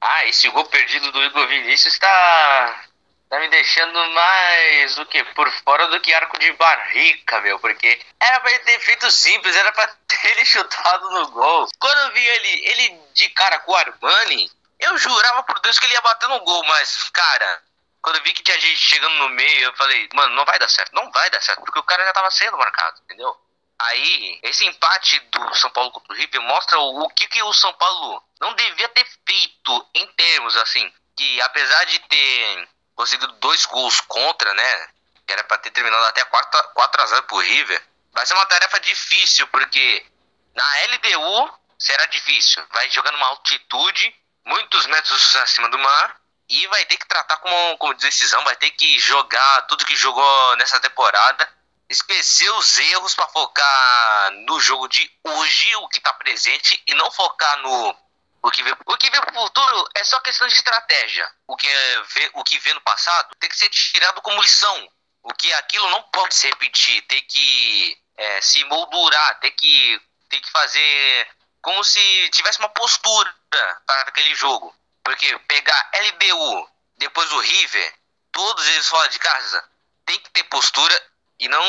[0.00, 2.84] Ah, esse gol perdido do Igor Vinícius está
[3.28, 7.98] tá me deixando mais do que por fora do que arco de barrica, meu, porque
[8.20, 11.66] era pra ele ter feito simples, era pra ter ele chutado no gol.
[11.78, 15.86] Quando eu vi ele, ele de cara com o Armani, eu jurava por Deus que
[15.86, 17.62] ele ia bater no gol, mas, cara,
[18.04, 20.68] quando eu vi que tinha gente chegando no meio, eu falei, mano, não vai dar
[20.68, 23.34] certo, não vai dar certo, porque o cara já tava sendo marcado, entendeu?
[23.78, 27.52] Aí, esse empate do São Paulo contra o River mostra o, o que, que o
[27.54, 33.64] São Paulo não devia ter feito em termos, assim, que apesar de ter conseguido dois
[33.64, 34.88] gols contra, né,
[35.26, 38.44] que era para ter terminado até 4, 4 a 0 pro River, vai ser uma
[38.44, 40.06] tarefa difícil, porque
[40.54, 42.62] na LDU será difícil.
[42.70, 46.20] Vai jogando uma altitude, muitos metros acima do mar,
[46.54, 50.56] e vai ter que tratar como, como decisão, vai ter que jogar tudo que jogou
[50.56, 51.52] nessa temporada,
[51.88, 57.10] esquecer os erros para focar no jogo de hoje, o que está presente, e não
[57.10, 57.96] focar no
[58.40, 61.26] o que vê, o que vê pro futuro é só questão de estratégia.
[61.48, 64.88] O que vê, o que vê no passado tem que ser tirado como lição.
[65.22, 70.40] O que aquilo não pode se repetir, tem que é, se moldurar, tem que, tem
[70.40, 71.28] que fazer
[71.62, 74.74] como se tivesse uma postura para aquele jogo.
[75.04, 77.94] Porque pegar LDU, depois o River,
[78.32, 79.64] todos eles fora de casa,
[80.06, 81.02] tem que ter postura
[81.38, 81.62] e não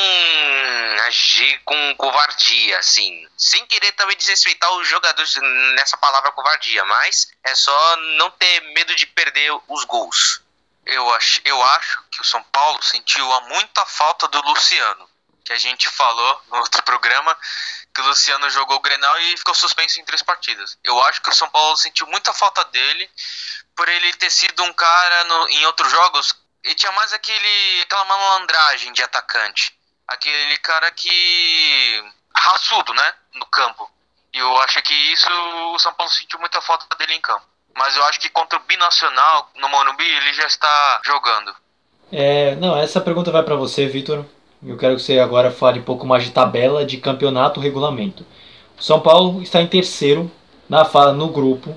[1.06, 3.28] agir com covardia, assim.
[3.38, 5.36] Sem querer também desrespeitar os jogadores
[5.76, 10.42] nessa palavra covardia, mas é só não ter medo de perder os gols.
[10.86, 15.10] Eu acho, eu acho que o São Paulo sentiu a muita falta do Luciano,
[15.46, 17.38] que a gente falou no outro programa,
[17.94, 20.78] que o Luciano jogou o Grenal e ficou suspenso em três partidas.
[20.84, 23.10] Eu acho que o São Paulo sentiu muita falta dele
[23.76, 28.06] por ele ter sido um cara no, em outros jogos e tinha mais aquele aquela
[28.06, 29.74] malandragem de atacante.
[30.08, 32.04] Aquele cara que.
[32.36, 33.14] raçudo, né?
[33.36, 33.90] No campo.
[34.34, 35.30] E eu acho que isso
[35.74, 37.46] o São Paulo sentiu muita falta dele em campo.
[37.76, 41.56] Mas eu acho que contra o Binacional, no Morumbi, ele já está jogando.
[42.12, 44.26] É, não, essa pergunta vai para você, Vitor.
[44.66, 48.26] Eu quero que você agora fale um pouco mais de tabela de campeonato regulamento.
[48.78, 50.30] O São Paulo está em terceiro
[50.68, 51.76] na no grupo.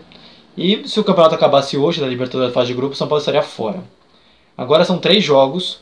[0.56, 3.20] E se o campeonato acabasse hoje, na Libertadores da fase de grupo, o São Paulo
[3.20, 3.84] estaria fora.
[4.56, 5.80] Agora são três jogos.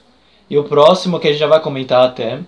[0.50, 2.40] E o próximo, que a gente já vai comentar até,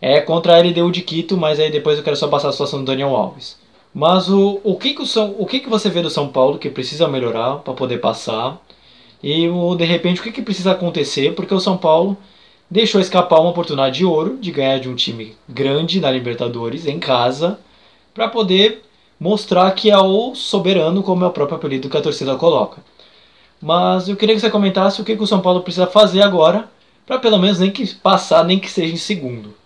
[0.00, 2.80] é contra a LDU de Quito, mas aí depois eu quero só passar a situação
[2.80, 3.58] do Daniel Alves.
[3.92, 6.58] Mas o, o, que, que, o, São, o que, que você vê do São Paulo
[6.58, 8.60] que precisa melhorar para poder passar?
[9.22, 11.34] E o, de repente o que, que precisa acontecer?
[11.34, 12.16] Porque o São Paulo
[12.70, 16.98] deixou escapar uma oportunidade de ouro de ganhar de um time grande na Libertadores em
[16.98, 17.60] casa
[18.12, 18.84] para poder
[19.18, 22.82] mostrar que é o soberano, como é o próprio apelido que a torcida coloca.
[23.60, 26.70] Mas eu queria que você comentasse o que, o São Paulo precisa fazer agora
[27.06, 29.56] para pelo menos nem que passar, nem que seja em segundo.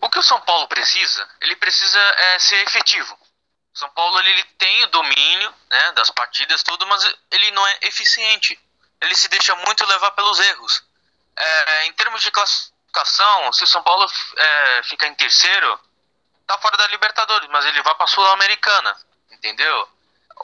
[0.00, 1.26] O que o São Paulo precisa?
[1.40, 3.14] Ele precisa é, ser efetivo.
[3.74, 7.78] O São Paulo ele tem o domínio né, das partidas, tudo, mas ele não é
[7.82, 8.58] eficiente.
[9.00, 10.82] Ele se deixa muito levar pelos erros.
[11.36, 14.06] É, em termos de classificação, se o São Paulo
[14.36, 15.80] é, ficar em terceiro,
[16.46, 18.96] tá fora da Libertadores, mas ele vai para Sul-Americana,
[19.30, 19.88] entendeu?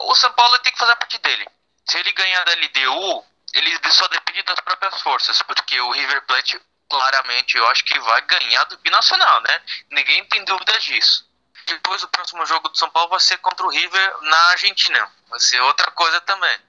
[0.01, 1.47] O São Paulo tem que fazer a parte dele
[1.89, 6.61] se ele ganhar da LDU, ele só depende das próprias forças, porque o River Plate,
[6.87, 9.61] claramente, eu acho que vai ganhar do Binacional, né?
[9.89, 11.27] Ninguém tem dúvida disso.
[11.65, 15.11] Depois, o próximo jogo do São Paulo vai ser contra o River na Argentina.
[15.29, 16.59] Vai ser outra coisa também.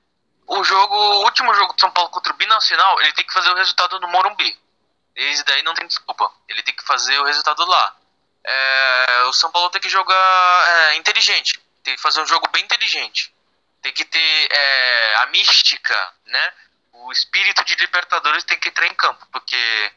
[0.52, 3.50] O jogo, o último jogo do São Paulo contra o Binacional, ele tem que fazer
[3.50, 4.58] o resultado no Morumbi.
[5.14, 6.32] Esse daí não tem desculpa.
[6.48, 7.96] Ele tem que fazer o resultado lá.
[8.44, 11.60] É, o São Paulo tem que jogar é, inteligente.
[11.82, 13.32] Tem que fazer um jogo bem inteligente
[13.82, 16.52] tem que ter é, a mística, né?
[16.92, 19.92] O espírito de Libertadores tem que entrar em campo, porque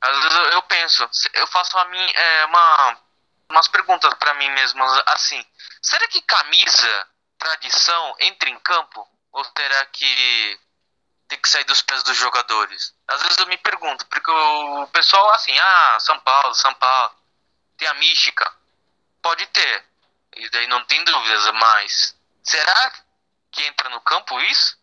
[0.00, 2.98] às vezes eu penso, eu faço a mim é, uma
[3.50, 5.44] umas perguntas para mim mesmo assim,
[5.82, 10.58] será que camisa, tradição entra em campo ou será que
[11.28, 12.94] tem que sair dos pés dos jogadores?
[13.08, 17.12] Às vezes eu me pergunto, porque o pessoal assim, ah, São Paulo, São Paulo,
[17.76, 18.50] tem a mística,
[19.20, 19.84] pode ter,
[20.36, 22.92] e daí não tem dúvidas, mas será
[23.50, 24.78] que entra no campo isso?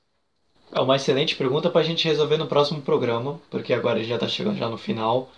[0.74, 4.10] É uma excelente pergunta para a gente resolver no próximo programa, porque agora a gente
[4.10, 5.30] já está chegando já no final.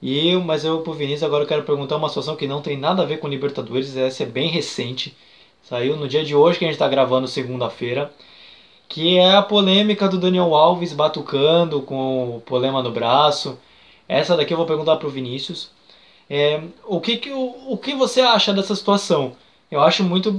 [0.00, 3.02] E mas eu pro Vinícius agora eu quero perguntar uma situação que não tem nada
[3.02, 5.16] a ver com Libertadores, essa é bem recente.
[5.62, 8.12] Saiu no dia de hoje que a gente está gravando segunda-feira,
[8.92, 13.58] que é a polêmica do Daniel Alves batucando com o problema no braço.
[14.06, 15.70] Essa daqui eu vou perguntar pro Vinícius.
[16.28, 19.32] É, o que, que o, o que você acha dessa situação?
[19.70, 20.38] Eu acho muito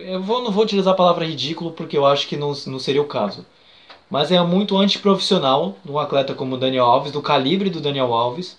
[0.00, 3.00] eu vou, não vou utilizar a palavra ridículo porque eu acho que não, não seria
[3.00, 3.46] o caso.
[4.10, 8.58] Mas é muito antiprofissional um atleta como o Daniel Alves, do calibre do Daniel Alves.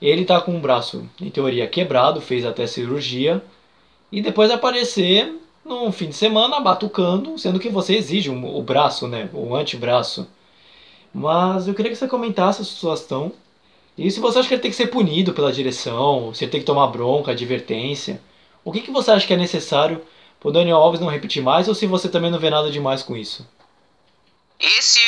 [0.00, 3.42] Ele está com o braço, em teoria, quebrado, fez até cirurgia.
[4.12, 9.28] E depois aparecer num fim de semana batucando, sendo que você exige o braço, né?
[9.32, 10.28] O antebraço.
[11.12, 13.32] Mas eu queria que você comentasse a situação.
[13.96, 16.60] E se você acha que ele tem que ser punido pela direção, se ele tem
[16.60, 18.20] que tomar bronca, advertência.
[18.64, 20.04] O que, que você acha que é necessário
[20.42, 23.16] o Daniel Alves não repetir mais ou se você também não vê nada demais com
[23.16, 23.48] isso?
[24.60, 25.00] Esse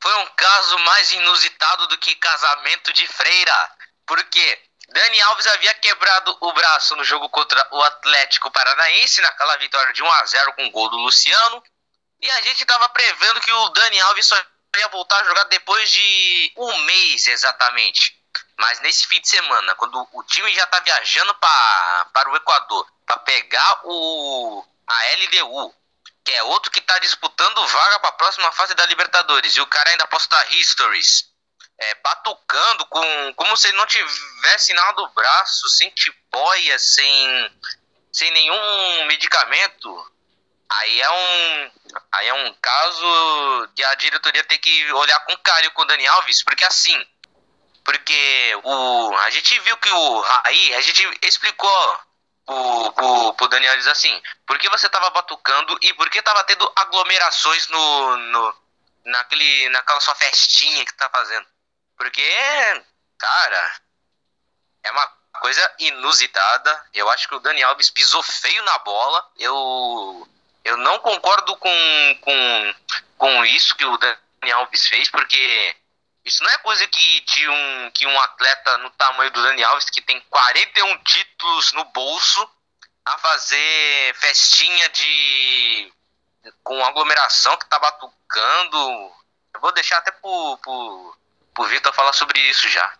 [0.00, 3.70] foi um caso mais inusitado do que casamento de freira.
[4.06, 4.58] Porque
[4.88, 10.02] Dani Alves havia quebrado o braço no jogo contra o Atlético Paranaense, naquela vitória de
[10.02, 11.62] 1 a 0 com o gol do Luciano.
[12.20, 14.36] E a gente estava prevendo que o Dani Alves só
[14.76, 18.16] ia voltar a jogar depois de um mês exatamente.
[18.56, 22.90] Mas nesse fim de semana, quando o time já tá viajando pra, para o Equador
[23.06, 25.74] para pegar o a LDU,
[26.24, 29.66] que é outro que tá disputando vaga para a próxima fase da Libertadores, e o
[29.66, 31.27] cara ainda posta histories
[31.78, 37.60] é, batucando com como se não tivesse nada do braço, sem tipóia, sem
[38.12, 40.12] sem nenhum medicamento.
[40.70, 41.70] Aí é um
[42.12, 46.06] aí é um caso que a diretoria tem que olhar com carinho com o Dani
[46.06, 47.06] Alves, porque assim,
[47.84, 52.00] porque o, a gente viu que o Raí, a gente explicou
[52.44, 56.44] pro, pro, pro Daniel Alves assim, por que você tava batucando e por que tava
[56.44, 58.54] tendo aglomerações no, no
[59.06, 61.46] naquele, naquela sua festinha que tá fazendo.
[61.98, 62.22] Porque,
[63.18, 63.72] cara,
[64.84, 65.06] é uma
[65.40, 66.86] coisa inusitada.
[66.94, 69.30] Eu acho que o Dani Alves pisou feio na bola.
[69.36, 70.28] Eu,
[70.64, 72.74] eu não concordo com, com,
[73.18, 75.76] com isso que o Dani Alves fez, porque
[76.24, 79.90] isso não é coisa que, de um, que um atleta no tamanho do Dani Alves,
[79.90, 82.48] que tem 41 títulos no bolso,
[83.04, 85.92] a fazer festinha de.
[86.62, 88.78] com aglomeração que tá batucando.
[89.54, 91.16] Eu vou deixar até pro, pro,
[91.58, 92.94] pro Vitor falar sobre isso já.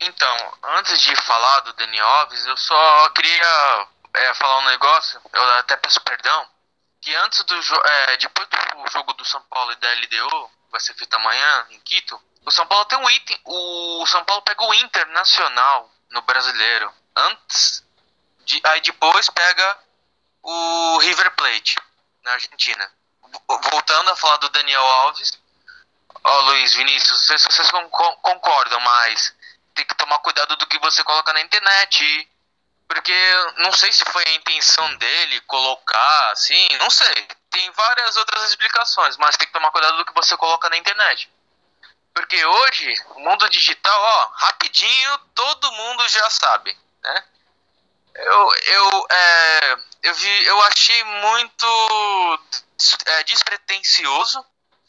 [0.00, 5.52] Então, antes de falar do Dani Alves, eu só queria é, falar um negócio, eu
[5.58, 6.48] até peço perdão,
[7.00, 10.94] que antes do é, depois do jogo do São Paulo e da LDO, vai ser
[10.94, 13.40] feito amanhã em Quito, o São Paulo tem um item.
[13.44, 16.92] O São Paulo pega o Internacional no brasileiro.
[17.16, 17.82] Antes.
[18.40, 19.78] De, aí depois pega
[20.42, 21.76] o River Plate
[22.22, 22.92] na Argentina.
[23.70, 25.32] Voltando a falar do Daniel Alves.
[26.26, 27.70] Ó, oh, Luiz Vinícius, se vocês
[28.22, 29.34] concordam, mas
[29.74, 32.28] tem que tomar cuidado do que você coloca na internet.
[32.88, 33.14] Porque
[33.58, 37.28] não sei se foi a intenção dele colocar assim, não sei.
[37.50, 41.30] Tem várias outras explicações, mas tem que tomar cuidado do que você coloca na internet.
[42.14, 47.24] Porque hoje, o mundo digital, ó, rapidinho todo mundo já sabe, né?
[48.14, 52.40] Eu, eu, é, eu, vi, eu achei muito
[53.06, 54.44] é, despretensioso.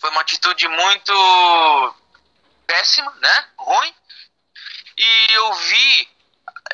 [0.06, 1.96] Foi uma atitude muito
[2.68, 3.50] péssima, né?
[3.58, 3.96] Ruim.
[4.96, 6.10] E eu vi,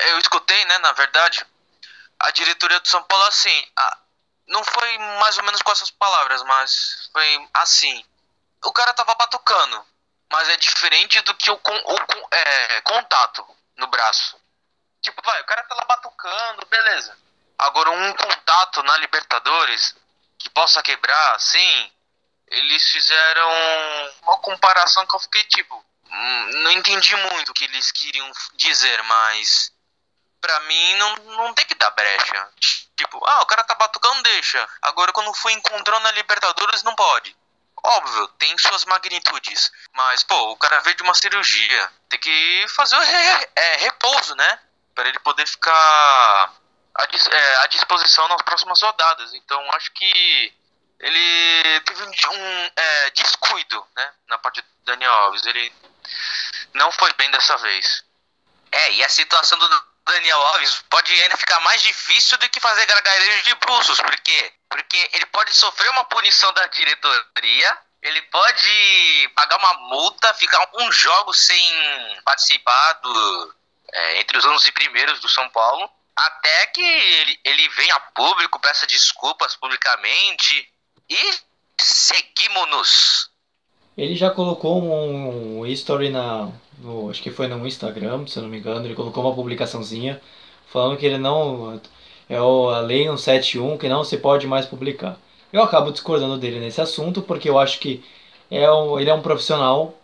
[0.08, 1.42] eu escutei, né, na verdade,
[2.20, 3.66] a diretoria do São Paulo assim.
[3.74, 3.98] A,
[4.48, 8.04] não foi mais ou menos com essas palavras, mas foi assim.
[8.62, 9.82] O cara tava batucando
[10.30, 13.46] mas é diferente do que o, o é, contato
[13.78, 14.38] no braço.
[15.00, 17.16] Tipo, vai, o cara tá lá batucando, beleza.
[17.58, 19.94] Agora, um contato na Libertadores
[20.38, 21.92] que possa quebrar, assim,
[22.52, 23.50] eles fizeram
[24.22, 25.74] uma comparação que eu fiquei tipo,
[26.10, 29.72] hum, não entendi muito o que eles queriam dizer, mas
[30.40, 32.48] pra mim não, não tem que dar brecha.
[32.96, 34.68] Tipo, ah, o cara tá batucando, deixa.
[34.82, 37.34] Agora quando for encontrando na Libertadores, não pode.
[37.84, 39.72] Óbvio, tem suas magnitudes.
[39.92, 41.92] Mas, pô, o cara veio de uma cirurgia.
[42.08, 44.58] Tem que fazer o re, é, repouso, né?
[44.94, 49.34] Para ele poder ficar à, é, à, disposição nas próximas rodadas.
[49.34, 50.54] Então, acho que
[51.02, 54.12] ele teve um, é, descuido, né?
[54.28, 55.44] Na parte do Daniel Alves.
[55.44, 55.72] Ele
[56.74, 58.04] não foi bem dessa vez.
[58.70, 59.68] É, e a situação do
[60.06, 65.10] Daniel Alves pode ainda ficar mais difícil do que fazer gargarejos de bruços, porque porque
[65.12, 71.34] ele pode sofrer uma punição da diretoria, ele pode pagar uma multa, ficar um jogo
[71.34, 73.54] sem participar do,
[73.92, 78.58] é, entre os 11 primeiros do São Paulo, até que ele, ele venha a público,
[78.60, 80.72] peça desculpas publicamente
[81.08, 81.34] e
[81.78, 83.30] seguimos-nos.
[83.96, 88.50] Ele já colocou um, story na, no, acho que foi no Instagram, se eu não
[88.50, 90.20] me engano, ele colocou uma publicaçãozinha
[90.66, 91.78] falando que ele não
[92.28, 95.18] é a Lei 171 que não se pode mais publicar.
[95.52, 98.02] Eu acabo discordando dele nesse assunto porque eu acho que
[98.50, 99.94] é um, ele é um profissional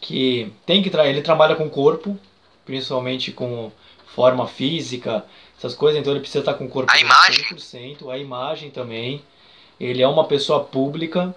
[0.00, 2.18] que tem que ele trabalha com o corpo,
[2.64, 3.70] principalmente com
[4.06, 5.24] forma física,
[5.58, 7.44] essas coisas, então ele precisa estar com o corpo a imagem.
[7.44, 9.22] 100%, a imagem também.
[9.78, 11.34] Ele é uma pessoa pública,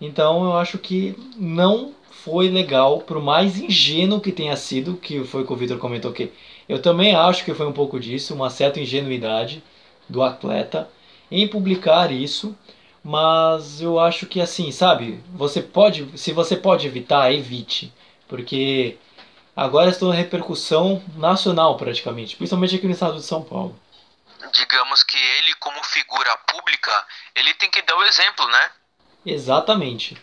[0.00, 5.42] então eu acho que não foi legal, por mais ingênuo que tenha sido, que foi
[5.42, 6.32] o que o Victor comentou que
[6.68, 9.62] eu também acho que foi um pouco disso, uma certa ingenuidade
[10.08, 10.88] do atleta
[11.30, 12.56] em publicar isso,
[13.02, 17.92] mas eu acho que assim, sabe, você pode, se você pode evitar, evite,
[18.26, 18.98] porque
[19.56, 23.78] agora estou na repercussão nacional praticamente, principalmente aqui no estado de São Paulo.
[24.52, 27.06] Digamos que ele como figura pública,
[27.38, 28.70] ele tem que dar o exemplo, né?
[29.24, 30.16] Exatamente.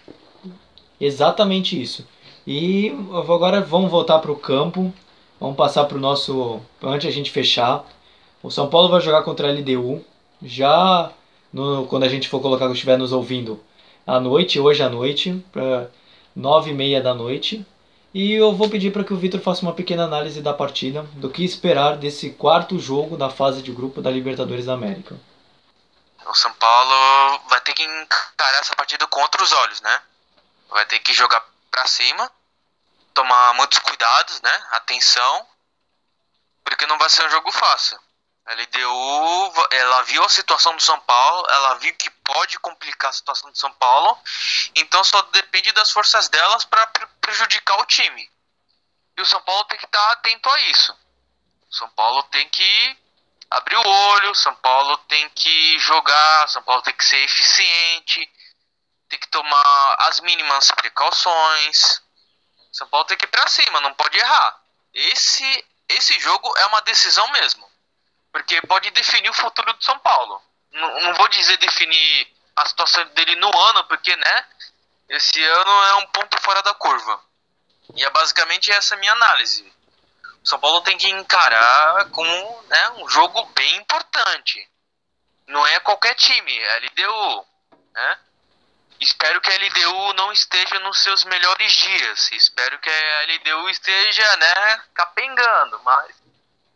[1.00, 2.08] Exatamente isso.
[2.46, 4.94] E agora vamos voltar para o campo.
[5.40, 6.62] Vamos passar para o nosso.
[6.82, 7.86] Antes a gente fechar,
[8.42, 10.04] o São Paulo vai jogar contra a LDU
[10.42, 11.12] já
[11.52, 13.60] no, quando a gente for colocar, estiver nos ouvindo
[14.06, 15.90] à noite, hoje à noite, para
[16.36, 17.66] nove e meia da noite.
[18.14, 21.30] E eu vou pedir para que o Vitor faça uma pequena análise da partida, do
[21.30, 25.16] que esperar desse quarto jogo da fase de grupo da Libertadores da América.
[26.26, 30.02] O São Paulo vai ter que encarar essa partida com outros olhos, né?
[30.70, 32.32] Vai ter que jogar para cima,
[33.14, 34.68] tomar muitos cuidados, né?
[34.72, 35.48] Atenção,
[36.64, 38.00] porque não vai ser um jogo fácil.
[38.46, 43.14] A LDU, ela viu a situação do São Paulo, ela viu que pode complicar a
[43.14, 44.20] situação do São Paulo,
[44.76, 46.86] então só depende das forças delas para
[47.22, 48.30] prejudicar o time.
[49.18, 50.94] E o São Paulo tem que estar tá atento a isso.
[51.70, 53.05] O São Paulo tem que
[53.50, 58.30] abrir o olho, São Paulo tem que jogar, São Paulo tem que ser eficiente,
[59.10, 62.02] tem que tomar as mínimas precauções.
[62.72, 64.60] São Paulo tem que ir para cima, não pode errar.
[64.94, 67.70] Esse esse jogo é uma decisão mesmo.
[68.32, 70.42] Porque pode definir o futuro do São Paulo.
[70.72, 74.48] Não, vou dizer definir a situação dele no ano, porque, né?
[75.08, 77.22] Esse ano é um ponto fora da curva.
[77.96, 79.72] E é basicamente essa minha análise.
[80.46, 84.68] São Paulo tem que encarar como né, um jogo bem importante.
[85.48, 87.46] Não é qualquer time, é a LDU.
[87.94, 88.20] Né?
[89.02, 92.32] Espero que a LDU não esteja nos seus melhores dias.
[92.32, 95.80] Espero que a LDU esteja né, capengando.
[95.84, 96.26] Mas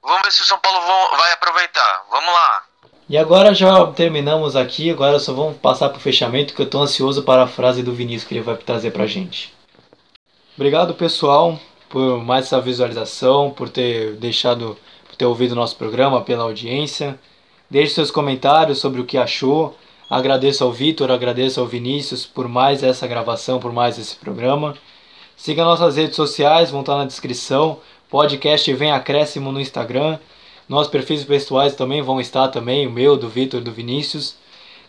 [0.01, 0.79] Vamos ver se o São Paulo
[1.17, 2.05] vai aproveitar.
[2.09, 2.63] Vamos lá.
[3.07, 6.81] E agora já terminamos aqui, agora só vamos passar para o fechamento que eu estou
[6.81, 9.53] ansioso para a frase do Vinícius que ele vai trazer para a gente.
[10.55, 11.59] Obrigado pessoal
[11.89, 14.77] por mais essa visualização, por ter deixado,
[15.07, 17.19] por ter ouvido o nosso programa, pela audiência.
[17.69, 19.75] Deixe seus comentários sobre o que achou.
[20.09, 24.75] Agradeço ao Vitor, agradeço ao Vinícius por mais essa gravação, por mais esse programa.
[25.35, 27.79] Siga nossas redes sociais, vão estar na descrição.
[28.09, 30.17] Podcast Vem Acréscimo no Instagram.
[30.67, 34.35] Nossos perfis pessoais também vão estar também, o meu, do Vitor, do Vinícius.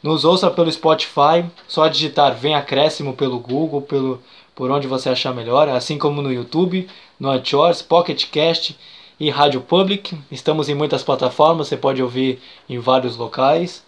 [0.02, 4.22] Nos ouça pelo Spotify, só digitar Vem Acréscimo pelo Google, pelo
[4.60, 6.86] por onde você achar melhor, assim como no YouTube,
[7.18, 8.78] no Anchors, Pocket Cast
[9.18, 10.14] e Rádio Public.
[10.30, 12.38] Estamos em muitas plataformas, você pode ouvir
[12.68, 13.82] em vários locais.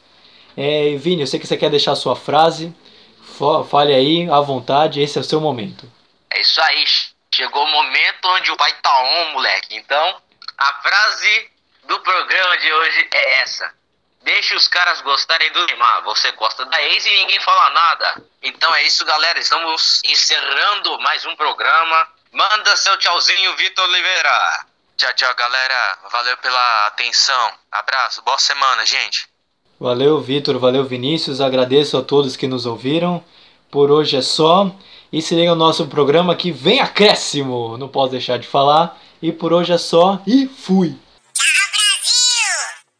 [0.56, 2.74] É, Vini, eu sei que você quer deixar sua frase,
[3.68, 5.86] fale aí à vontade, esse é o seu momento.
[6.30, 6.84] É isso aí,
[7.34, 9.76] Chegou o momento onde o pai tá on, moleque.
[9.76, 10.16] Então,
[10.56, 11.50] a frase
[11.86, 13.74] do programa de hoje é essa.
[14.24, 16.04] Deixe os caras gostarem do Neymar.
[16.04, 18.24] Você gosta da ex e ninguém fala nada.
[18.42, 19.38] Então é isso, galera.
[19.38, 22.06] Estamos encerrando mais um programa.
[22.32, 24.64] Manda seu tchauzinho, Vitor Oliveira.
[24.96, 25.98] Tchau, tchau, galera.
[26.12, 27.52] Valeu pela atenção.
[27.72, 28.22] Abraço.
[28.22, 29.26] Boa semana, gente.
[29.80, 30.56] Valeu, Vitor.
[30.58, 31.40] Valeu, Vinícius.
[31.40, 33.24] Agradeço a todos que nos ouviram.
[33.72, 34.70] Por hoje é só.
[35.12, 38.96] E se liga no nosso programa que vem acréscimo, não posso deixar de falar.
[39.20, 40.96] E por hoje é só e fui!